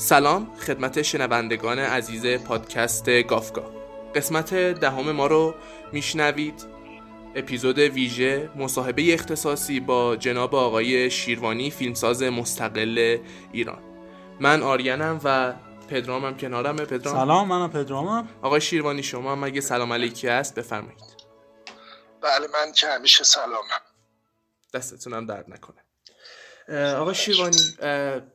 [0.00, 3.72] سلام خدمت شنوندگان عزیز پادکست گافگا.
[4.14, 5.54] قسمت دهم ما رو
[5.92, 6.66] میشنوید.
[7.34, 13.18] اپیزود ویژه مصاحبه اختصاصی با جناب آقای شیروانی فیلمساز مستقل
[13.52, 13.82] ایران.
[14.40, 15.54] من آریانم و
[15.88, 16.84] پدرامم کنارمه.
[16.84, 17.14] پدرام.
[17.14, 18.28] سلام منم پدرامم.
[18.42, 21.16] آقای شیروانی شما هم اگه سلام علیکی هست بفرمایید.
[22.20, 23.82] بله من که همیشه سلامم.
[24.74, 25.84] دستتونم درد نکنه.
[26.94, 27.56] آقای شیروانی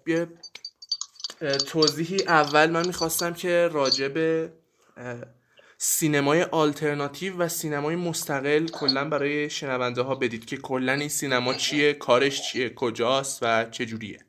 [0.07, 0.27] یه
[1.51, 4.53] توضیحی اول من می‌خواستم که راجع به
[5.77, 11.93] سینمای آلترناتیو و سینمای مستقل کلا برای شنونده ها بدید که کلا این سینما چیه
[11.93, 14.25] کارش چیه کجاست و چجوریه.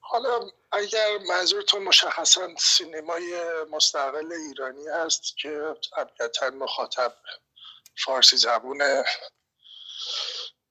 [0.00, 3.34] حالا اگر منظورتون مشخصا سینمای
[3.70, 7.12] مستقل ایرانی هست که طبیعتا مخاطب
[8.04, 9.04] فارسی زبونه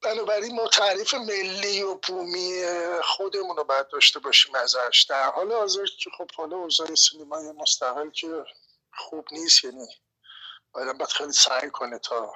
[0.03, 2.63] بنابراین ما تعریف ملی و بومی
[3.03, 5.05] خودمون رو باید داشته باشیم ازش.
[5.09, 8.45] در حال حاضر که خب حالا اوضاع سینمای مستقل که
[8.93, 9.87] خوب نیست یعنی
[10.73, 12.33] آدم باید خیلی سعی کنه تا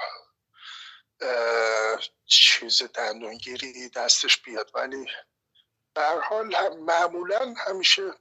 [2.26, 4.72] چیز دندونگیری دستش بیاد.
[4.74, 5.06] ولی
[5.98, 8.12] هر حال هم معمولا همیشه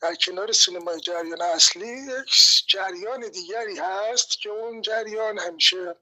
[0.00, 2.34] در کنار سینمای جریان اصلی یک
[2.68, 5.96] جریان دیگری هست که اون جریان همیشه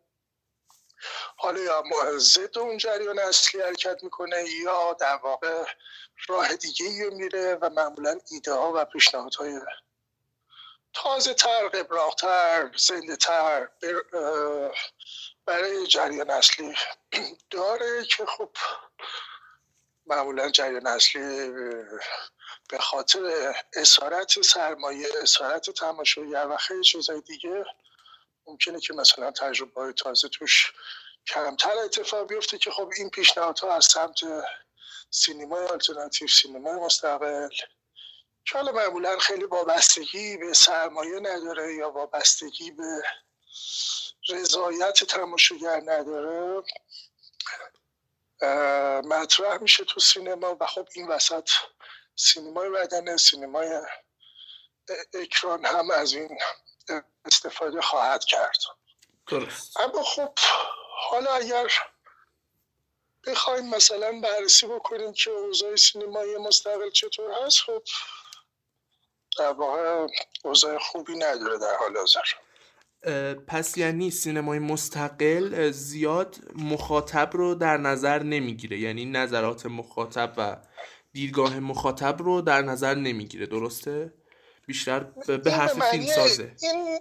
[1.37, 1.83] حالا یا
[2.19, 5.65] ضد اون جریان اصلی حرکت می‌کنه یا در واقع
[6.29, 9.61] راه دیگه میره و معمولا ایده ها و پیشنهادهای
[10.93, 13.69] تازه تر قبراغ تر زنده تر
[15.47, 16.75] برای جریان اصلی
[17.51, 18.51] داره که خب
[20.07, 21.49] معمولا جریان اصلی
[22.69, 27.65] به خاطر اسارت سرمایه اسارت تماشاگر و خیلی چیزهای دیگه
[28.47, 30.73] ممکنه که مثلا تجربه های تازه توش
[31.27, 34.19] کمتر اتفاق بیفته که خب این پیشنهادها از سمت
[35.11, 37.49] سینمای آلترناتیو سینمای مستقل
[38.45, 43.03] که حالا معمولا خیلی وابستگی به سرمایه نداره یا وابستگی به
[44.29, 46.63] رضایت تماشاگر نداره
[49.05, 51.49] مطرح میشه تو سینما و خب این وسط
[52.17, 53.81] سینمای بدنه سینمای
[55.15, 56.39] اکران هم از این
[57.25, 58.59] استفاده خواهد کرد.
[59.27, 59.81] درست.
[59.81, 60.39] اما خب
[61.11, 61.73] حالا اگر
[63.27, 67.83] بخوایم مثلا بررسی بکنیم که اوضاع سینمای مستقل چطور هست خب
[69.39, 70.07] در واقع
[70.45, 72.21] اوضاع خوبی نداره در حال حاضر.
[73.47, 78.79] پس یعنی سینمای مستقل زیاد مخاطب رو در نظر نمی‌گیره.
[78.79, 80.57] یعنی نظرات مخاطب و
[81.13, 83.47] دیدگاه مخاطب رو در نظر نمی‌گیره.
[83.47, 84.15] درسته؟
[84.73, 85.01] بیشتر
[85.45, 86.57] به حرف فیلم سازه.
[86.63, 87.01] این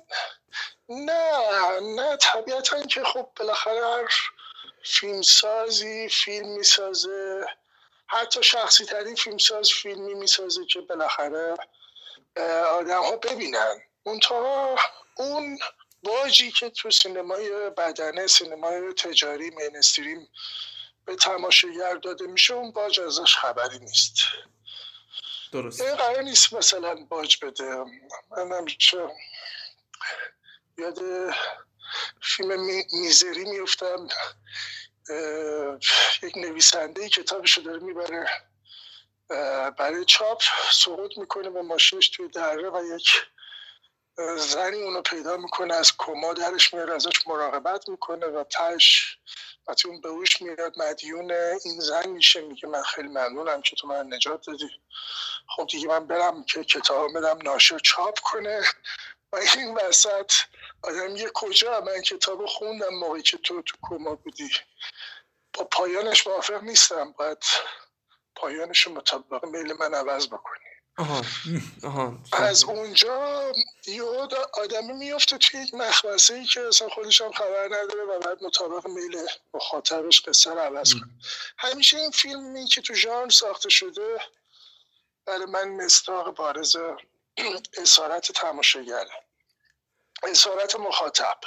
[0.89, 1.31] نه
[1.81, 4.09] نه طبیعتا که خب بالاخره هر
[4.83, 7.45] فیلمسازی فیلم می‌سازه.
[8.07, 11.55] حتی شخصی ترین فیلمساز فیلمی می‌سازه که بالاخره
[12.69, 13.81] آدم ها ببینن.
[14.05, 14.75] منتها
[15.17, 15.59] اون
[16.03, 20.27] باجی که تو سینمای بدنه سینمای تجاری مینستریم
[21.05, 24.15] به تماشاگر داده میشه اون باج ازش خبری نیست.
[25.51, 27.75] درست این قرار نیست مثلا باج بده.
[28.37, 29.07] من همیشه
[30.77, 30.99] یاد
[32.21, 34.07] فیلم می- میزری میفتم.
[36.23, 38.27] یک نویسنده کتابشو داره می‌بره.
[39.77, 40.41] برای چاپ
[40.71, 43.30] سقوط می‌کنه با ماشینش توی دره و یک اه،
[44.37, 49.17] زنی اونو پیدا می‌کنه از کما درش میاره ازش مراقبت می‌کنه و تش
[49.67, 52.41] وقتی اون به هوش میاد مدیون این زن میشه.
[52.41, 54.69] میگه من خیلی ممنونم که تو من نجات دادی.
[55.47, 58.63] خب دیگه من برم که کتاب بدم ناشر چاپ کنه.
[59.33, 60.31] و این وسط
[60.83, 64.49] آدم یه کجا؟ من کتاب خوندم موقعی که تو تو کما بودی.
[65.53, 67.11] با پایانش موافق نیستم.
[67.11, 67.43] باید
[68.35, 70.70] پایانش رو مطابق میل من عوض بکنی.
[70.97, 71.21] آها
[71.87, 73.51] آها از اونجا
[73.87, 74.03] یه
[74.53, 78.87] آدمی میفته توی یک مخمسه ای که اصلا خودش هم خبر نداره و بعد مطابق
[78.87, 81.09] میل مخاطبش قصه رو عوض کنه.
[81.57, 84.19] همیشه این فیلمی که تو ژانر ساخته شده
[85.25, 86.77] برای من مستاق بارز
[87.77, 89.23] اسارت تماشاگره.
[90.23, 91.39] اسارت مخاطب.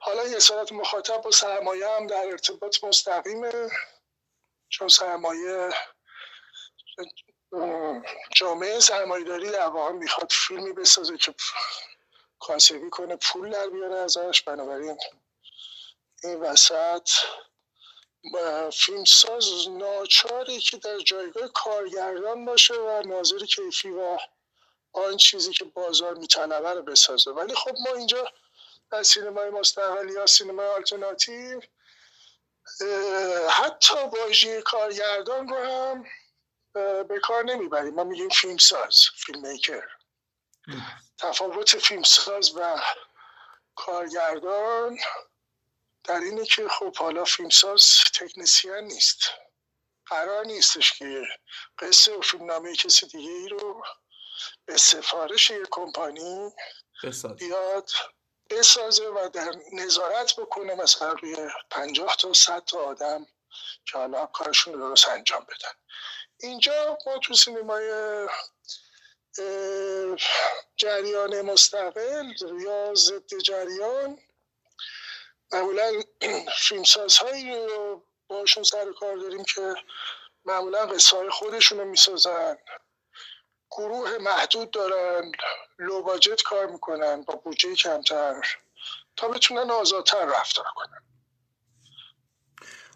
[0.00, 3.70] حالا این اسارت مخاطب با سرمایه هم در ارتباط مستقیمه
[4.68, 5.70] چون سرمایه
[8.34, 11.34] جامعه سرمایه داری در واقع می‌خواد فیلمی بسازه که
[12.40, 14.42] کاسبی کنه پول در بیاره ازش.
[14.42, 14.98] بنابراین
[16.24, 17.08] این وسط
[18.72, 24.18] فیلمساز ناچاری که در جایگاه کارگردان باشه و ناظر کیفی و
[24.92, 27.30] آن چیزی که بازار میطلبه رو بسازه.
[27.30, 28.28] ولی خب ما اینجا
[28.90, 31.60] در سینمای مستقل یا سینمای آلترناتیو
[33.50, 36.04] حتی واژه کارگردان رو هم
[37.08, 37.94] به کار نمی‌بریم.
[37.94, 39.88] ما میگیم فیلمساز فیلم میکر
[41.18, 42.80] تفاوت فیلمساز و
[43.74, 44.98] کارگردان
[46.04, 49.20] در اینه که خب حالا فیلمساز تکنسیان نیست.
[50.06, 51.22] قرار نیستش که
[51.78, 53.82] قصه و فیلمنامه کسی دیگه ای رو
[54.64, 56.52] به سفارش یک کمپانی
[57.38, 57.90] بیاد
[58.50, 61.36] بسازه و در نظارت بکنه مثلا روی
[61.70, 63.26] پنجاه تا صد تا آدم
[63.84, 65.72] که حالا کارشون رو درست انجام بدن.
[66.42, 67.88] اینجا ما تو سینمای
[70.76, 74.18] جریان مستقل یا ضد جریان
[75.52, 76.02] معمولا
[76.58, 77.66] فیلمساز هایی
[78.28, 79.74] باشون سر کار داریم که
[80.44, 82.58] معمولا قصه های خودشون رو می‌سازن.
[83.70, 85.32] گروه محدود دارن
[85.78, 88.58] لو باجت کار می‌کنن با بودجه کمتر
[89.16, 91.11] تا بتونن آزادتر رفتار کنن.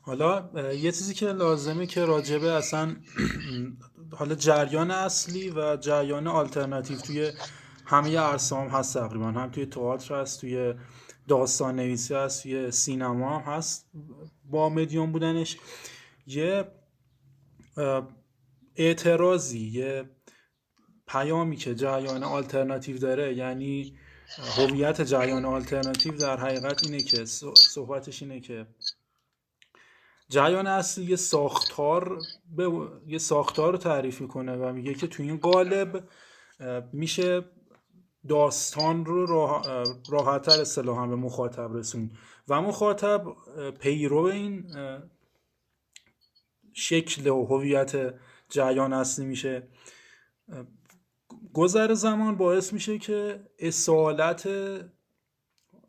[0.06, 2.96] حالا یه چیزی که لازمه که راجبه اصلا
[4.18, 7.32] حالا جریان اصلی و جریان آلترناتیو توی
[7.86, 9.26] همه هم هست تقریبا.
[9.26, 10.74] هم توی تئاتر هست توی
[11.28, 13.90] داستان نویسی هست توی سینما هم هست.
[14.44, 15.56] با مدیوم بودنش
[16.26, 16.68] یه
[18.76, 20.10] اعتراضی یه
[21.06, 23.98] پیامی که جریان آلترناتیو داره یعنی
[24.56, 27.24] هویت جریان آلترناتیو در حقیقت اینه که
[27.54, 28.66] صحبتش اینه که
[30.28, 32.18] جریان اصلی یه ساختار
[32.56, 36.08] به یه ساختار رو تعریف کنه و میگه که تو این قالب
[36.92, 37.44] میشه
[38.28, 39.62] داستان رو
[40.10, 42.10] راحتتر اصطلاحا به مخاطب رسون
[42.48, 43.26] و مخاطب
[43.80, 44.64] پیرو این
[46.72, 48.14] شکل و هویت
[48.48, 49.68] جریان اصلی میشه.
[51.52, 54.48] گذر زمان باعث میشه که اصالت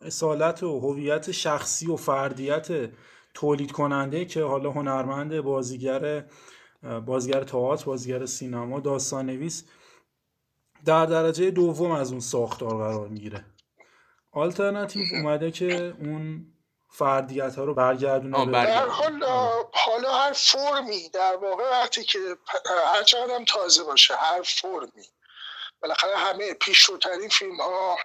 [0.02, 2.90] اصالت و هویت شخصی و فردیت
[3.38, 6.26] تولید کننده که حالا هنرمند بازیگر
[7.06, 9.66] بازیگر تئاتر بازیگر سینما داستان نویس
[10.86, 13.46] در درجه دوم از اون ساختار قرار می‌گیره.
[14.32, 16.46] آلترناتیو اومده که اون
[16.90, 19.24] فردیت ها رو برگردونه در حال
[19.74, 22.20] حالا هر فرمی در واقع وقتی که
[22.96, 25.08] هر چقدر تازه باشه هر فرمی.
[25.82, 27.98] بالاخره همه پیشروترین فیلم ها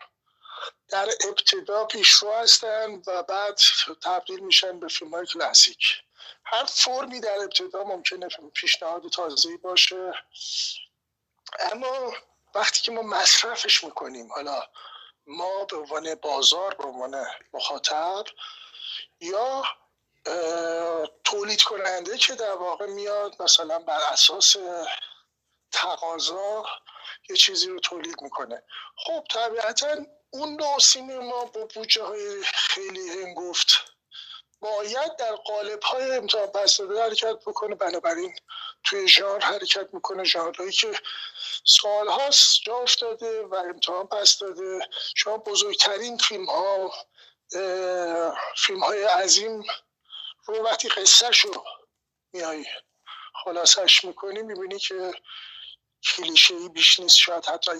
[0.88, 3.61] در ابتدا پیشرو هستن و بعد
[4.03, 6.03] تبدیل میشن به فیلم های کلاسیک.
[6.44, 10.12] هر فرمی در ابتدا ممکنه پیشنهاد تازه باشه.
[11.59, 12.14] اما
[12.55, 14.62] وقتی که ما مصرفش می‌کنیم حالا
[15.26, 18.25] ما به عنوان بازار به عنوان مخاطب
[19.20, 19.64] یا
[21.25, 24.56] تولید کننده که در واقع میاد مثلا بر اساس
[25.73, 26.64] تقاضا
[27.29, 28.62] یه چیزی رو تولید می‌کنه.
[28.97, 29.97] خب طبیعتا
[30.34, 33.68] اون نوع سینما با بودجه های خیلی هنگفت
[34.61, 37.75] باید در قالب های امتحان پس حرکت بکنه.
[37.75, 38.35] بنابراین
[38.85, 40.25] توی ژانر حرکت می‌کنه.
[40.25, 40.92] ژانرهایی که
[41.64, 44.80] سالهاست جا افتاده و امتحان پس داده
[45.16, 46.92] شما بزرگترین فیلم ها
[48.56, 49.64] فیلم های عظیم
[50.47, 51.64] رو وقتی قصه شو
[52.33, 52.66] میایی
[53.45, 55.12] خلاصش می‌کنی می‌بینی که
[56.02, 57.16] کلیشه ای بیش نیست.
[57.16, 57.71] شاید حتی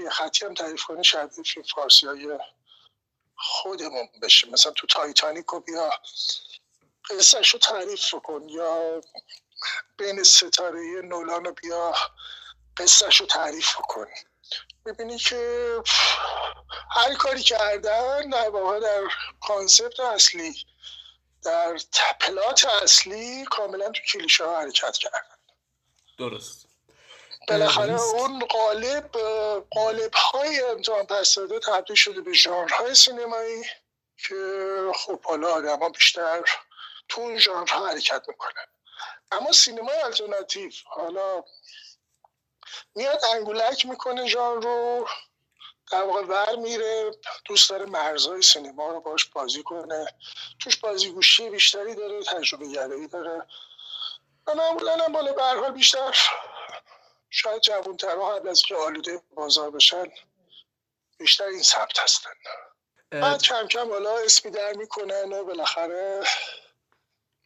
[0.00, 2.38] یه خطی هم تعریف کنی شاید فیلم فارسی های
[3.36, 4.48] خودمون بشه.
[4.48, 5.90] مثلا تو تایتانیک رو بیا
[7.10, 9.00] قصه رو تعریف کن یا
[9.96, 11.94] بین ستاره نولان رو بیا
[12.76, 14.06] قصه رو تعریف کن
[14.84, 15.82] می‌بینی که
[16.90, 19.02] هر کاری کردن در واقع در
[19.40, 20.66] concept اصلی
[21.42, 21.78] در
[22.20, 25.38] plot اصلی کاملا تو کلیشه ها حرکت کردن.
[26.18, 26.67] درست.
[27.48, 29.10] بالاخره اون قالب
[29.70, 33.64] قالب های امتحان پس داده تبدیل شده به ژانرهای سینمایی
[34.28, 34.36] که
[34.94, 36.42] خب حالا آدم بیشتر
[37.08, 38.66] تو اون ژانرها حرکت می‌کنن.
[39.32, 41.44] اما سینمای الترناتیو حالا
[42.94, 45.08] میاد انگولک می‌کنه ژانر رو
[45.92, 47.10] در واقع ور میره
[47.44, 50.06] دوست داره مرزهای سینما رو باش بازی کنه.
[50.60, 53.46] توش بازیگوشی بیشتری داره تجربه گرایی داره.
[54.46, 56.18] و معمولا هم بالا برحال بیشتر
[57.30, 60.04] شاید جوانترها قبل از که آلوده بازار بشن
[61.18, 62.30] بیشتر این سمت هستن.
[63.10, 66.22] بعد کم کم حالا اسمی در می‌کنن و بالاخره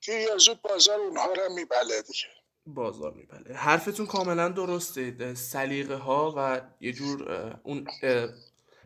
[0.07, 2.29] دیر یا زود بازار اونها رو میبله دیگه.
[2.67, 3.57] بازار میبله.
[3.57, 5.35] حرفتون کاملا درسته.
[5.35, 7.89] سلیقه ها و یه جور اون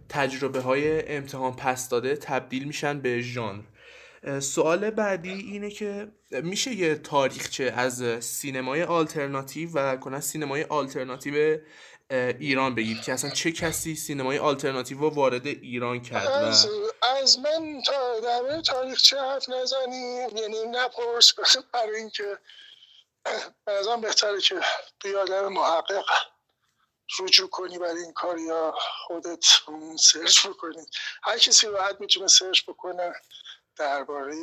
[0.09, 3.63] تجربه های امتحان پس داده تبدیل میشن به ژانر.
[4.41, 11.59] سوال بعدی اینه که میشه یه تاریخچه از سینمای آلترناتیو و کلا سینمای آلترناتیو
[12.11, 16.69] ایران بگید که اصلا چه کسی سینمای آلترناتیو رو وارد ایران کرد از,
[17.23, 21.35] از من تا در تاریخچه حرف نزنیم؟ یعنی نپرس
[21.73, 22.39] برای اینکه
[23.67, 24.61] ازم بهتره که
[25.05, 26.05] به یه آدم محقق
[27.21, 28.75] رجوع کنی برای این کار یا
[29.07, 29.45] خودت
[29.97, 30.87] سرچ بکنی.
[31.23, 33.13] هر کسی راحت می‌تونه سرچ بکنه.
[33.77, 34.37] درباره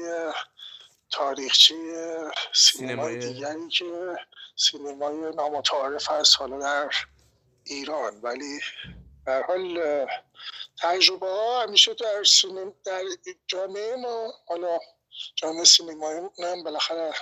[1.09, 1.75] تاریخچه
[2.53, 4.17] سینمای دیگری که
[4.55, 6.89] سینمای نامتعارف هست حالا در
[7.63, 8.19] ایران.
[8.21, 8.59] ولی
[9.25, 10.05] در حال
[10.81, 13.03] تجربه ها همیشه در, سینم در
[13.47, 14.79] جامعه ما حالا
[15.35, 17.13] جامعه سینمایی هم بالاخره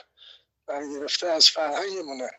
[0.66, 2.32] برگرفته از فرهنگمونه.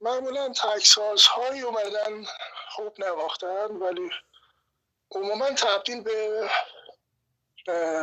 [0.00, 2.24] معمولا تکساز هایی اومدن
[2.70, 4.10] خوب نواختن ولی
[5.10, 6.48] عموما تبدیل به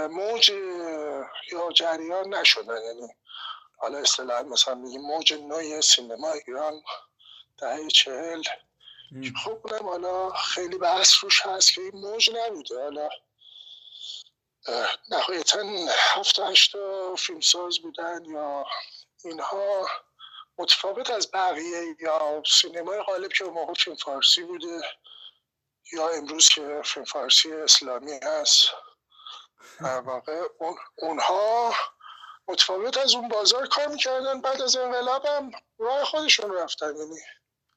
[0.10, 0.50] موج
[1.52, 3.08] یا جریان نشدن یعنی
[3.78, 6.84] حالا اصطلاح مثلا میگیم موج نوی سینما ایران
[7.58, 8.44] دهه چهل.
[9.44, 12.84] خب اونم حالا خیلی بحث روش هست که این موج نبوده.
[12.84, 13.10] حالا
[15.10, 15.60] نهایتا
[15.98, 18.66] هفت هشتا فیلمساز بودن یا
[19.26, 19.88] اینها
[20.58, 24.82] متفاوت از بقیه یا سینمای غالب که موقع فیلم فارسی بوده
[25.94, 28.70] یا امروز که فیلم فارسی اسلامی هست.
[29.80, 30.42] در واقع
[30.96, 31.74] اونها
[32.48, 34.42] متفاوت از اون بازار کار می‌کردن.
[34.42, 36.96] بعد از انقلاب هم راه خودشون رفتن.
[36.98, 37.20] یعنی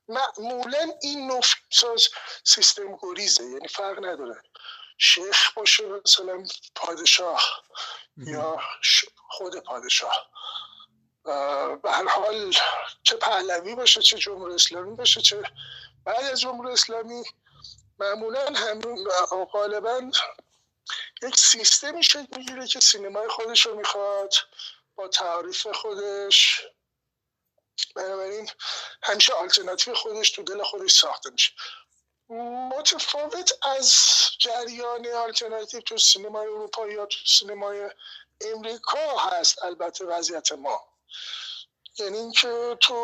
[0.09, 2.09] معمولا این نوع ساز
[2.45, 4.43] سیستم گریزه یعنی فرق نداره.
[4.99, 6.45] شیخ باشه مثلا
[6.75, 7.43] پادشاه
[8.17, 8.59] یا
[9.31, 10.31] خود پادشاه.
[11.83, 12.53] به هر حال
[13.03, 15.43] چه پهلوی باشه چه جمهوری اسلامی باشه چه
[16.05, 17.23] بعد از جمهوری اسلامی
[17.99, 18.81] معمولا هم
[19.45, 20.11] غالبا
[21.23, 24.35] یک سیستمی شکل می‌گیره که سینمای خودش رو می‌خواد
[24.95, 26.63] با تعریف خودش.
[27.97, 28.51] بنابراین
[29.03, 31.53] همیشه آلترناتیو خودش تو دل خودش ساخته میشه.
[32.79, 33.95] متفاوت از
[34.39, 37.91] جریان آلترناتیو تو سینمای اروپا یا تو سینمای
[38.41, 40.81] امریکا هست البته وضعیت ما.
[41.99, 42.95] یعنی اینکه تو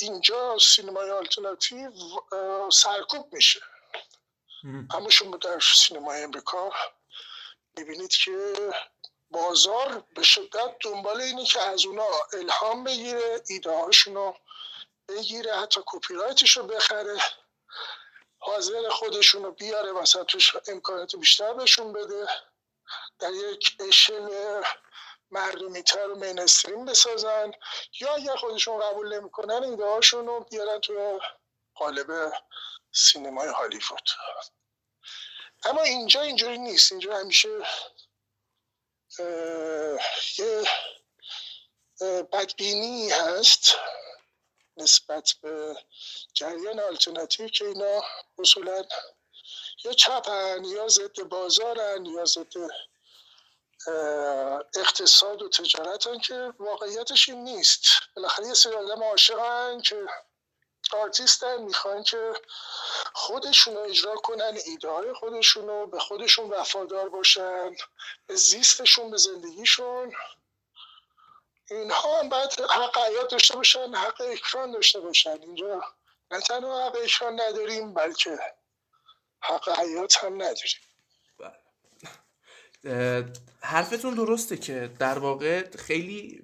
[0.00, 1.92] اینجا سینمای آلترناتیو
[2.72, 3.60] سرکوب میشه.
[4.64, 6.72] اما شما در سینمای امریکا.
[7.76, 8.54] می‌بینید که
[9.30, 14.34] بازار به شدت دنبال اینه که از اونا الهام بگیره ایده هاشونو
[15.08, 16.14] بگیره حتی کپی
[16.56, 17.18] رو بخره.
[18.38, 22.28] حاضر خودشون رو بیاره مثلا توش امکانات بیشتر بهشون بده.
[23.18, 24.62] در یک اشل
[25.30, 27.52] مردمی تر و مینستریم بسازن.
[28.00, 31.20] یا اگر خودشون قبول نمی‌کنن ایده هاشون رو بیارن توی
[31.74, 32.32] قالب
[32.94, 34.10] سینمای هالیوود
[35.64, 36.92] اما اینجا اینجوری نیست.
[36.92, 37.48] اینجا همیشه
[40.38, 40.64] یه
[42.32, 43.74] بدبینی هست
[44.76, 45.76] نسبت به
[46.34, 48.02] جریان آلترناتیو که اینا
[48.38, 48.84] اصولا
[49.84, 52.52] یا چپن یا ضد بازارن یا ضد
[54.76, 57.84] اقتصاد و تجارتن که واقعیتش این نیست.
[58.16, 60.06] بالاخره یه سری آدم که
[60.92, 62.32] آرتیستن می‌خوان که
[63.12, 67.76] خودشون رو اجرا کنن ایده خودشون رو به خودشون وفادار باشن
[68.26, 70.12] به زیستشون به زندگیشون.
[71.70, 75.42] اینها هم باید حق حیات داشته باشن حق اکران داشته باشن.
[75.42, 75.82] اینجا
[76.30, 78.38] نه تنها حق اکران نداریم بلکه
[79.40, 80.80] حق حیات هم نداریم.
[81.38, 83.32] بله.
[83.60, 86.42] حرفتون درسته که در واقع خیلی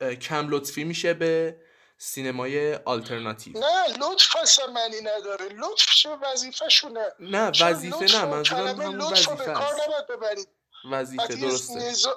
[0.00, 1.56] کم لطفی میشه به
[2.02, 3.58] سینمای آلترناتیو.
[3.58, 5.48] نه لطف اصلا معنی نداره.
[5.48, 10.48] لطف چه وظیفه شونه نه وظیفه نه منظورم همون وظیفه به کار نباید ببرید.
[10.90, 12.10] وظیفه درسته.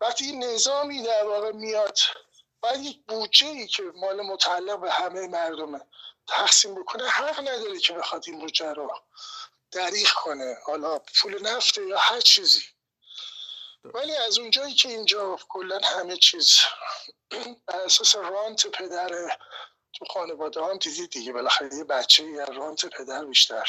[0.00, 1.98] وقتی نظامی در واقع میاد
[2.60, 5.80] باید یک بودجه ای که مال متعلق به همه مردمه
[6.26, 8.92] تقسیم بکنه حق نداره که بخواد این بودجه رو
[9.70, 10.56] دریخ کنه.
[10.66, 12.62] حالا پول نفته یا هر چیزی.
[13.84, 16.58] ولی از اونجایی که اینجا کلا همه چیز
[17.66, 19.08] بر اساس رانت پدر
[19.92, 23.68] تو خانواده هم دیدید دیگه بالاخره یه بچه یه رانت پدر بیشتر.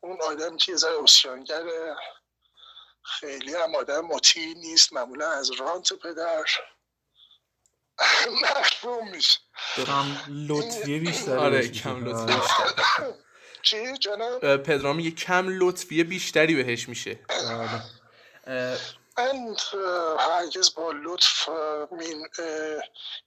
[0.00, 1.96] اون آدم که یه ذره اسیانگره
[3.02, 6.44] خیلی هم آدم مطیع نیست معمولا از رانت پدر
[8.42, 9.38] محروم میشه.
[9.86, 13.14] کم لطفی بیشتر آره کم لطفی بیشتر
[13.62, 17.18] چی جناب؟ پدرام یه کم لطفی بیشتری بهش میشه.
[19.18, 19.56] من
[20.18, 21.48] هرگز با لطف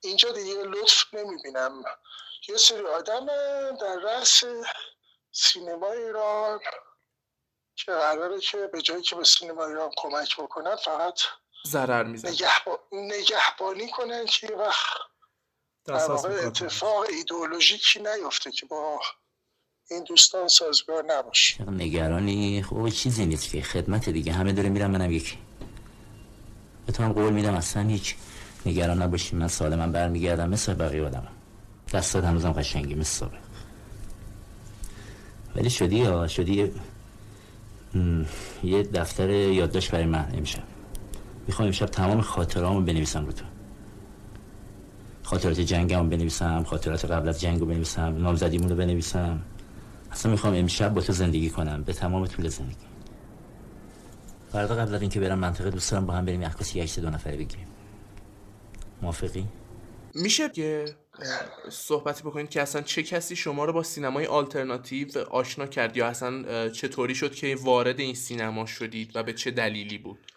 [0.03, 1.83] اینجا دیگه لطف نمی‌بینم.
[2.49, 3.25] یه سری آدم
[3.75, 4.43] در رأس
[5.31, 6.59] سینما ایران
[7.75, 11.19] که قراره که به جایی که به سینما ایران کمک بکنن فقط
[11.67, 12.79] ضرر میزن نگهبا...
[12.91, 14.97] نگهبانی کنن که یه وقت
[15.85, 19.01] در واقع اتفاق ایدئولوژیکی نیفته که با
[19.89, 21.69] این دوستان سازگار نباشه.
[21.69, 24.33] نگرانی خب چیزی نیست که خدمت دیگه.
[24.33, 25.37] همه داره میرم منم یکی
[26.97, 28.15] به هم قول میدم اصلا هیچ
[28.65, 31.27] نگران نباشی من سالم برمیگردم مثل بقیه آدمم
[31.93, 33.33] دستات هنوزم قشنگی مثل سابق.
[35.55, 36.71] ولی شدی یا؟ شدی
[38.63, 40.63] یه دفتر یادداشت برای من امشب.
[41.47, 43.45] می‌خوام امشب تمام خاطرامو بنویسم رو تو.
[45.23, 49.39] خاطرات جنگمو بنویسم خاطرات قبل از جنگو بنویسم نامزدیمون رو بنویسم.
[50.11, 52.90] اصلا می‌خوام امشب با تو زندگی کنم به تمام طول زندگی.
[54.51, 57.37] فردا قبل از اینکه برم منطقه دوست دارم با هم بریم عکاسی یک دو نفره
[57.37, 57.67] بگیریم.
[59.01, 59.47] موافقی؟
[60.13, 60.95] میشه که
[61.71, 66.69] صحبتی بکنید که اصلا چه کسی شما رو با سینمای آلترناتیو آشنا کرد یا اصلا
[66.69, 70.31] چطوری شد که وارد این سینما شدید و به چه دلیلی بود؟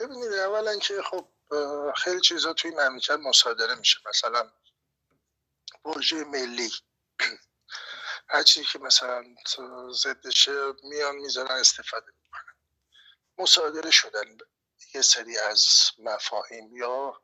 [0.00, 1.28] ببینید اولا که خب
[1.96, 3.98] خیلی چیزا توی مملکت مصادره میشه.
[4.08, 4.50] مثلا
[5.84, 6.70] واژه ملی.
[8.32, 9.24] هر چیزی که مثلا
[9.92, 12.54] ضدشه میان می‌ذارن استفاده می‌کنن.
[13.38, 14.38] مصادره شدن
[14.94, 15.66] یه سری از
[15.98, 17.22] مفاهیم یا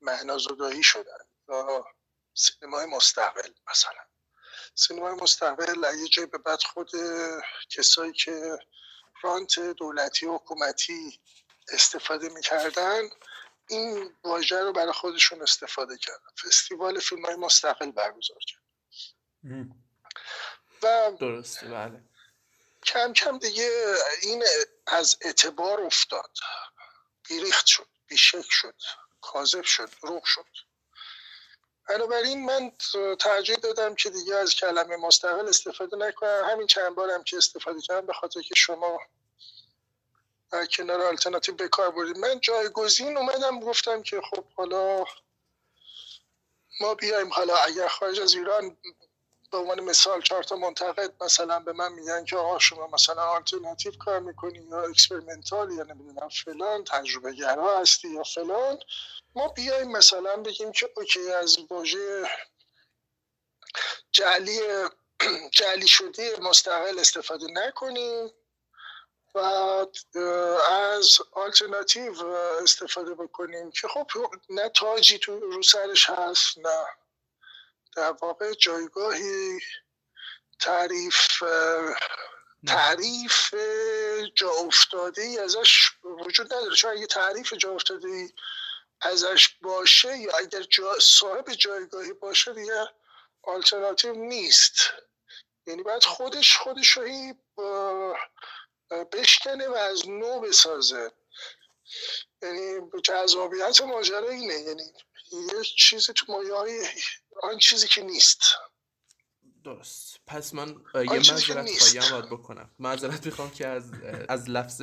[0.00, 1.24] معنا زدایی شدن.
[1.48, 1.84] یا
[2.34, 4.04] سینمای مستقل مثلا.
[4.74, 6.90] سینمای مستقل یه جای به بعد خود
[7.70, 8.58] کسایی که
[9.22, 11.20] فرانت دولتی و حکومتی
[11.68, 13.02] استفاده می‌کردن
[13.68, 16.30] این واژه رو برای خودشون استفاده کردن.
[16.42, 18.62] فستیوال فیلم های مستقل برگزار کرد
[20.82, 22.00] و درسته بله.
[22.84, 24.44] کم کم دیگه این
[24.86, 26.30] از اعتبار افتاد.
[27.28, 28.74] بیریخت شد بیشک شد
[29.20, 30.46] کاذب شد دروغ شد.
[31.88, 32.72] بنابراین من
[33.18, 36.48] ترجیح دادم که دیگه از کلمه مستقل استفاده نکنم.
[36.50, 39.00] همین چند بارم که استفاده کردم به خاطر که شما
[40.50, 42.18] در کنار آلترناتیو به کار بردید.
[42.18, 45.04] من جایگزین اومدم گفتم که خب حالا
[46.80, 47.32] ما بیایم.
[47.32, 48.76] حالا اگر خارج از ایران
[49.52, 53.92] به عنوان مثال چهار تا منتقد مثلا به من میگن که آقا شما مثلا آلترناتیو
[53.98, 58.78] کار می‌کنی یا experimental یا نمی‌دونم فلان تجربه گرا هستی یا فلان
[59.34, 62.24] ما بیایم مثلا بگیم که اوکی از واژه
[64.12, 64.60] جعلی
[65.58, 68.30] جعلی شده مستقل استفاده نکنیم
[69.34, 69.38] و
[70.70, 72.24] از آلترناتیو
[72.62, 74.06] استفاده بکنیم که خب
[74.50, 76.86] نه تاجی تو رو سرش هست نه.
[77.96, 79.60] در واقع جایگاهی
[80.60, 81.42] تعریف
[82.66, 83.54] تعریف
[84.34, 86.74] جا افتاده ای ازش وجود نداره.
[86.74, 88.28] چون اگه تعریف جا افتاده ای
[89.00, 92.88] ازش باشه یا اگر جا صاحب جایگاهی باشه دیگه
[93.42, 94.74] آلترناتیو نیست.
[95.66, 98.14] یعنی باید خودش خودش رو
[99.12, 101.12] بشکنه و از نو بسازه.
[102.42, 104.54] یعنی جذابیت ماجرا اینه.
[104.54, 104.92] یعنی
[105.32, 106.88] یه چیزی تو مایه
[107.42, 108.42] آن چیزی که نیست.
[109.64, 110.20] درست.
[110.26, 112.70] پس من یه معذرت خواهیم باید بکنم.
[112.78, 113.92] معذرت می‌خوام که از
[114.28, 114.82] از لفظ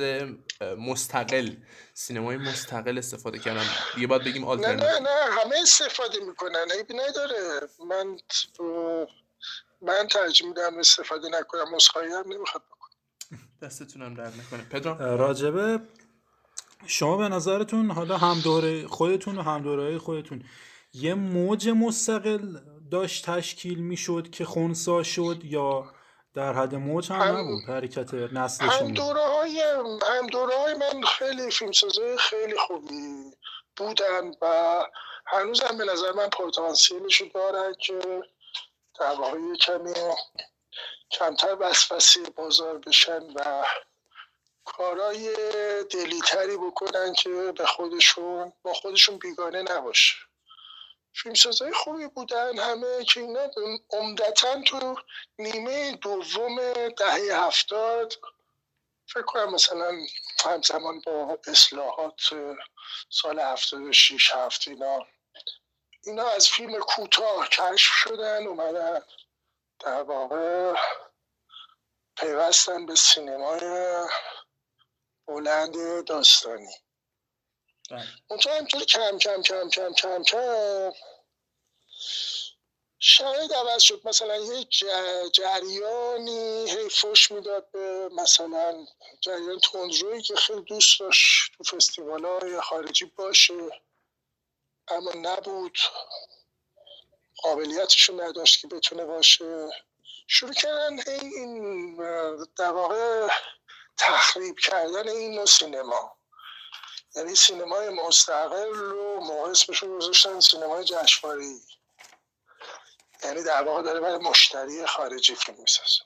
[0.78, 1.54] مستقل
[1.94, 3.66] سینمای مستقل استفاده کردم.
[3.98, 6.66] یه باید بگیم نه نه نه همه استفاده می‌کنن.
[6.76, 7.68] عیبی نداره.
[7.88, 8.16] من
[9.82, 11.74] من ترجیح میدم استفاده نکنم.
[11.74, 12.90] مسخایی هم نمی‌خواد بکنم.
[13.62, 14.62] دستتونم درد نکنه.
[14.62, 15.80] پدرام؟ راجبه
[16.86, 20.44] شما به نظرتون حالا هم دوره خودتون و هم دوره خودتون
[20.92, 22.58] یه موج مستقل
[22.90, 25.94] داشت تشکیل می‌شد که خونسا شد یا
[26.34, 29.60] در حد موج هم, نبود حرکت نسل هم دوره های
[30.18, 33.30] هم دوره های من خیلی فیلمسازه خیلی خوبی
[33.76, 34.46] بودن و
[35.26, 38.22] هنوز هم به نظر من پتانسیلش دارن که
[39.00, 39.92] در واقع کمی
[41.10, 43.64] کمتر وسوسه بازار بشن و
[44.64, 45.34] کارای
[45.90, 50.29] دلیتری بکنن که به خودشون با خودشون بیگانه نباشه.
[51.14, 52.58] فیلمسازهای خوبی بودن.
[52.58, 53.50] همه که اینا
[53.90, 54.96] عمدتا تو
[55.38, 58.14] نیمه دوم دهه هفتاد
[59.12, 60.06] فکر کنم مثلا
[60.44, 62.20] همزمان با اصلاحات
[63.10, 65.06] سال هفتاد و شیش هفت اینا.
[66.04, 69.02] اینا از فیلم کوتاه کشف شدن اومدن
[69.78, 70.74] در واقع
[72.16, 73.60] پیوستن به سینمای
[75.26, 76.74] بلند داستانی.
[78.28, 80.92] اونجا همطور کم کم کم کم کم کم.
[82.98, 84.00] شاید عوض شد.
[84.04, 84.64] مثلا یه
[85.32, 88.86] جریانی هی فش می‌داد به مثلا
[89.20, 93.54] جریان تندرویی که خیلی دوست داشت تو فستیوال های خارجی باشه
[94.88, 95.78] اما نبود.
[97.36, 99.70] قابلیتشو نداشت که بتونه باشه.
[100.26, 101.96] شروع کردن این
[102.56, 103.28] در واقع
[103.96, 106.19] تخریب کردن این نوع سینما.
[107.16, 111.60] یعنی سینمای مستقل رو ما اسمشو گذاشتن سینمای جشنواره‌ای
[113.24, 116.00] یعنی در واقع داره برای مشتری خارجی فیلم می‌سازه.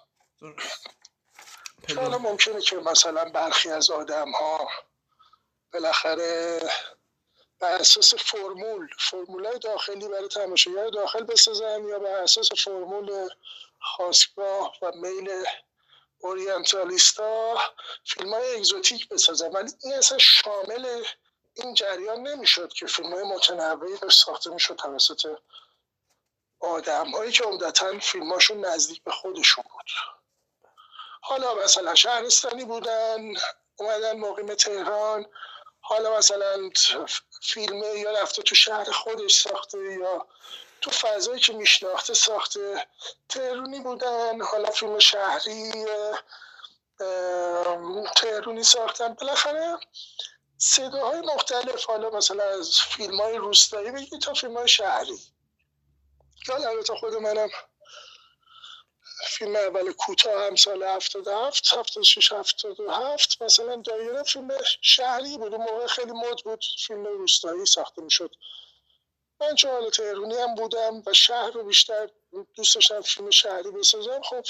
[1.96, 4.68] حالا ممکنه که مثلا برخی از آدم ها
[5.72, 6.60] بالاخره
[7.58, 13.28] بر اساس فرمول فرمول داخلی برای تماشاگر داخل بسازن یا بر اساس فرمول
[13.80, 15.44] خاصگاه و میل
[16.18, 17.58] اورینتالیستا
[18.04, 21.04] فیلم های اگزوتیک بسازن ولی این اصلا شامل
[21.54, 25.36] این جریان نمی‌شد که فیلم های متنوعی داشت ساخته می‌شد توسط
[26.60, 29.90] آدم هایی که عمدتا فیلماشون نزدیک به خودشون بود.
[31.22, 33.34] حالا مثلا شهرستانی بودن
[33.76, 35.26] اومدن مقیم تهران
[35.80, 36.70] حالا مثلا
[37.42, 40.26] فیلم یا رفته تو شهر خودش ساخته یا
[40.84, 42.86] تو فضایی که میشناخته ساخته
[43.28, 45.72] تهرونی بودن حالا فیلم شهری
[48.16, 49.14] تهرونی ساختن.
[49.14, 49.78] بالاخره
[50.58, 55.18] صداهای مختلف حالا مثلا از فیلم های روستایی بگید تا فیلم های شهری.
[56.48, 57.48] حالا البته خود منم
[59.26, 64.48] فیلم اول کوتاه هم سال 77 76 77 مثلا دایره فیلم
[64.80, 65.54] شهری بود.
[65.54, 68.30] موقع خیلی مد بود فیلم روستایی ساخته می‌شد.
[69.40, 72.10] من چون حالا تهرونی هم بودم و شهر رو بیشتر
[72.54, 74.22] دوست داشتم فیلم شهری بسازم.
[74.22, 74.44] خب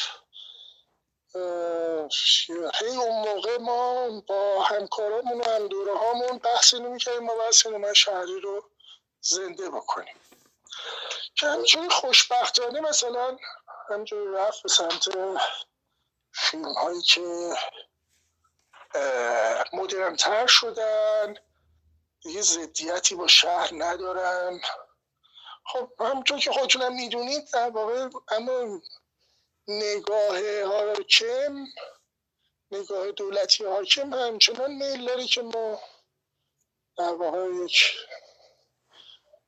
[2.75, 8.41] هی اون موقع ما با همکارامون و همدوره هامون بحث اینو ما باید سینما شهری
[8.41, 8.65] رو
[9.21, 10.21] زنده بکنیم.
[11.35, 13.39] که همینجوری خوشبختانه مثلا
[13.89, 15.09] همینجوری رفت به سمت
[16.33, 17.55] فیلم هایی که
[19.73, 21.35] مدرنتر شدن
[22.25, 24.61] یه زدیتی با شهر ندارن.
[25.67, 28.81] خب همونطور که خودتونم می‌دونید در واقع اما
[29.69, 31.67] نگاه حاکم
[32.71, 35.81] نگاه دولتی حاکم همچنان میل داره که ما
[36.99, 37.97] در واقع یک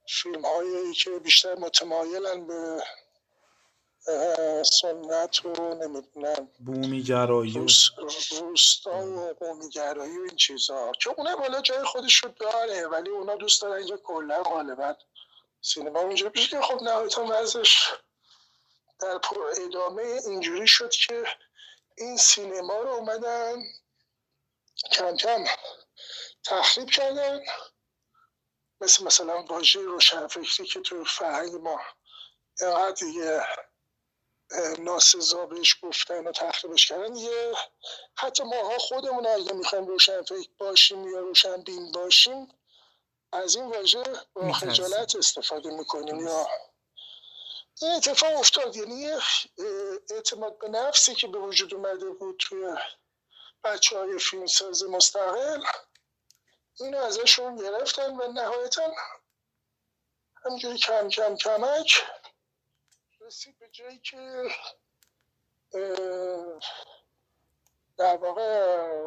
[0.08, 2.82] فیلم هایی که بیشتر متمایلن به
[4.62, 6.48] سنت و نمی‌دونم.
[6.58, 7.66] بومیگرایی
[8.40, 13.36] روستا و بومیگرایی و این چیزها که اونم حالا جای خودش رو داره ولی اونا
[13.36, 14.94] دوست دارن اینجا کلا غالبا
[15.60, 17.92] سینما اونجا پیش که خب نهایتا وزش
[19.00, 19.20] در
[19.66, 21.24] ادامه اینجوری شد که
[21.98, 23.62] این سینما رو اومدن
[24.92, 25.44] کم کم
[26.44, 27.40] تخریب کردن.
[28.80, 31.80] مثل مثلا واژه روشنفکری که تو فرهنگ ما
[32.60, 33.40] اینقدر دیگه
[34.78, 37.54] ناسزا بهش گفتن و تخریبش کردن یه
[38.16, 42.48] حتی ماها خودمون اگه می‌خوایم روشن فکر باشیم یا روشن بین باشیم
[43.32, 44.02] از این واژه
[44.35, 46.46] با خجالت استفاده می‌کنیم یا
[47.82, 48.76] این اتفاق افتاد.
[48.76, 49.11] یعنی
[50.11, 52.74] اعتماد به نفسی که به وجود اومده بود توی
[53.64, 55.64] بچه های فیلمساز مستقل
[56.80, 58.92] اینو ازشون گرفتن و نهایتا
[60.44, 62.02] همینجوری کم کم کمک
[63.20, 64.50] رسید به جایی که
[67.96, 69.02] در واقع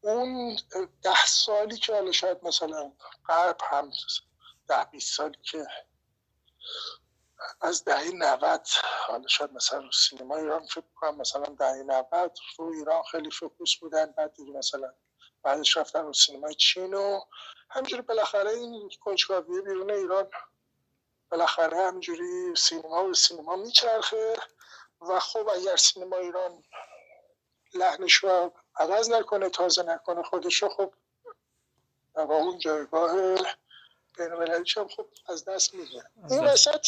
[0.00, 0.58] اون
[1.02, 2.92] ده سالی که حالا شاید مثلا
[3.24, 3.90] قرب هم
[4.68, 5.66] ده بیست سالی که
[7.60, 8.66] از دهه 90
[9.06, 13.76] حالا شاید مثلا رو سینما ایران فکر کنم مثلا دهه 90 رو ایران خیلی فوکوس
[13.76, 14.94] بودن بعد دیگه مثلا
[15.42, 17.20] بعدش رفتن رو سینمای چین و
[17.70, 20.30] همینجوری بالاخره این کنجکاوی بیرون ایران
[21.30, 24.36] بالاخره همینجوری سینما و سینما میچرخه
[25.00, 26.64] و خب اگر سینما ایران
[27.74, 30.94] لحنش رو عوض نکنه تازه نکنه خودش رو خب
[32.14, 33.14] و اون جایگاه
[34.18, 34.32] بین
[34.76, 36.10] هم خب از دست میده.
[36.30, 36.86] این وسط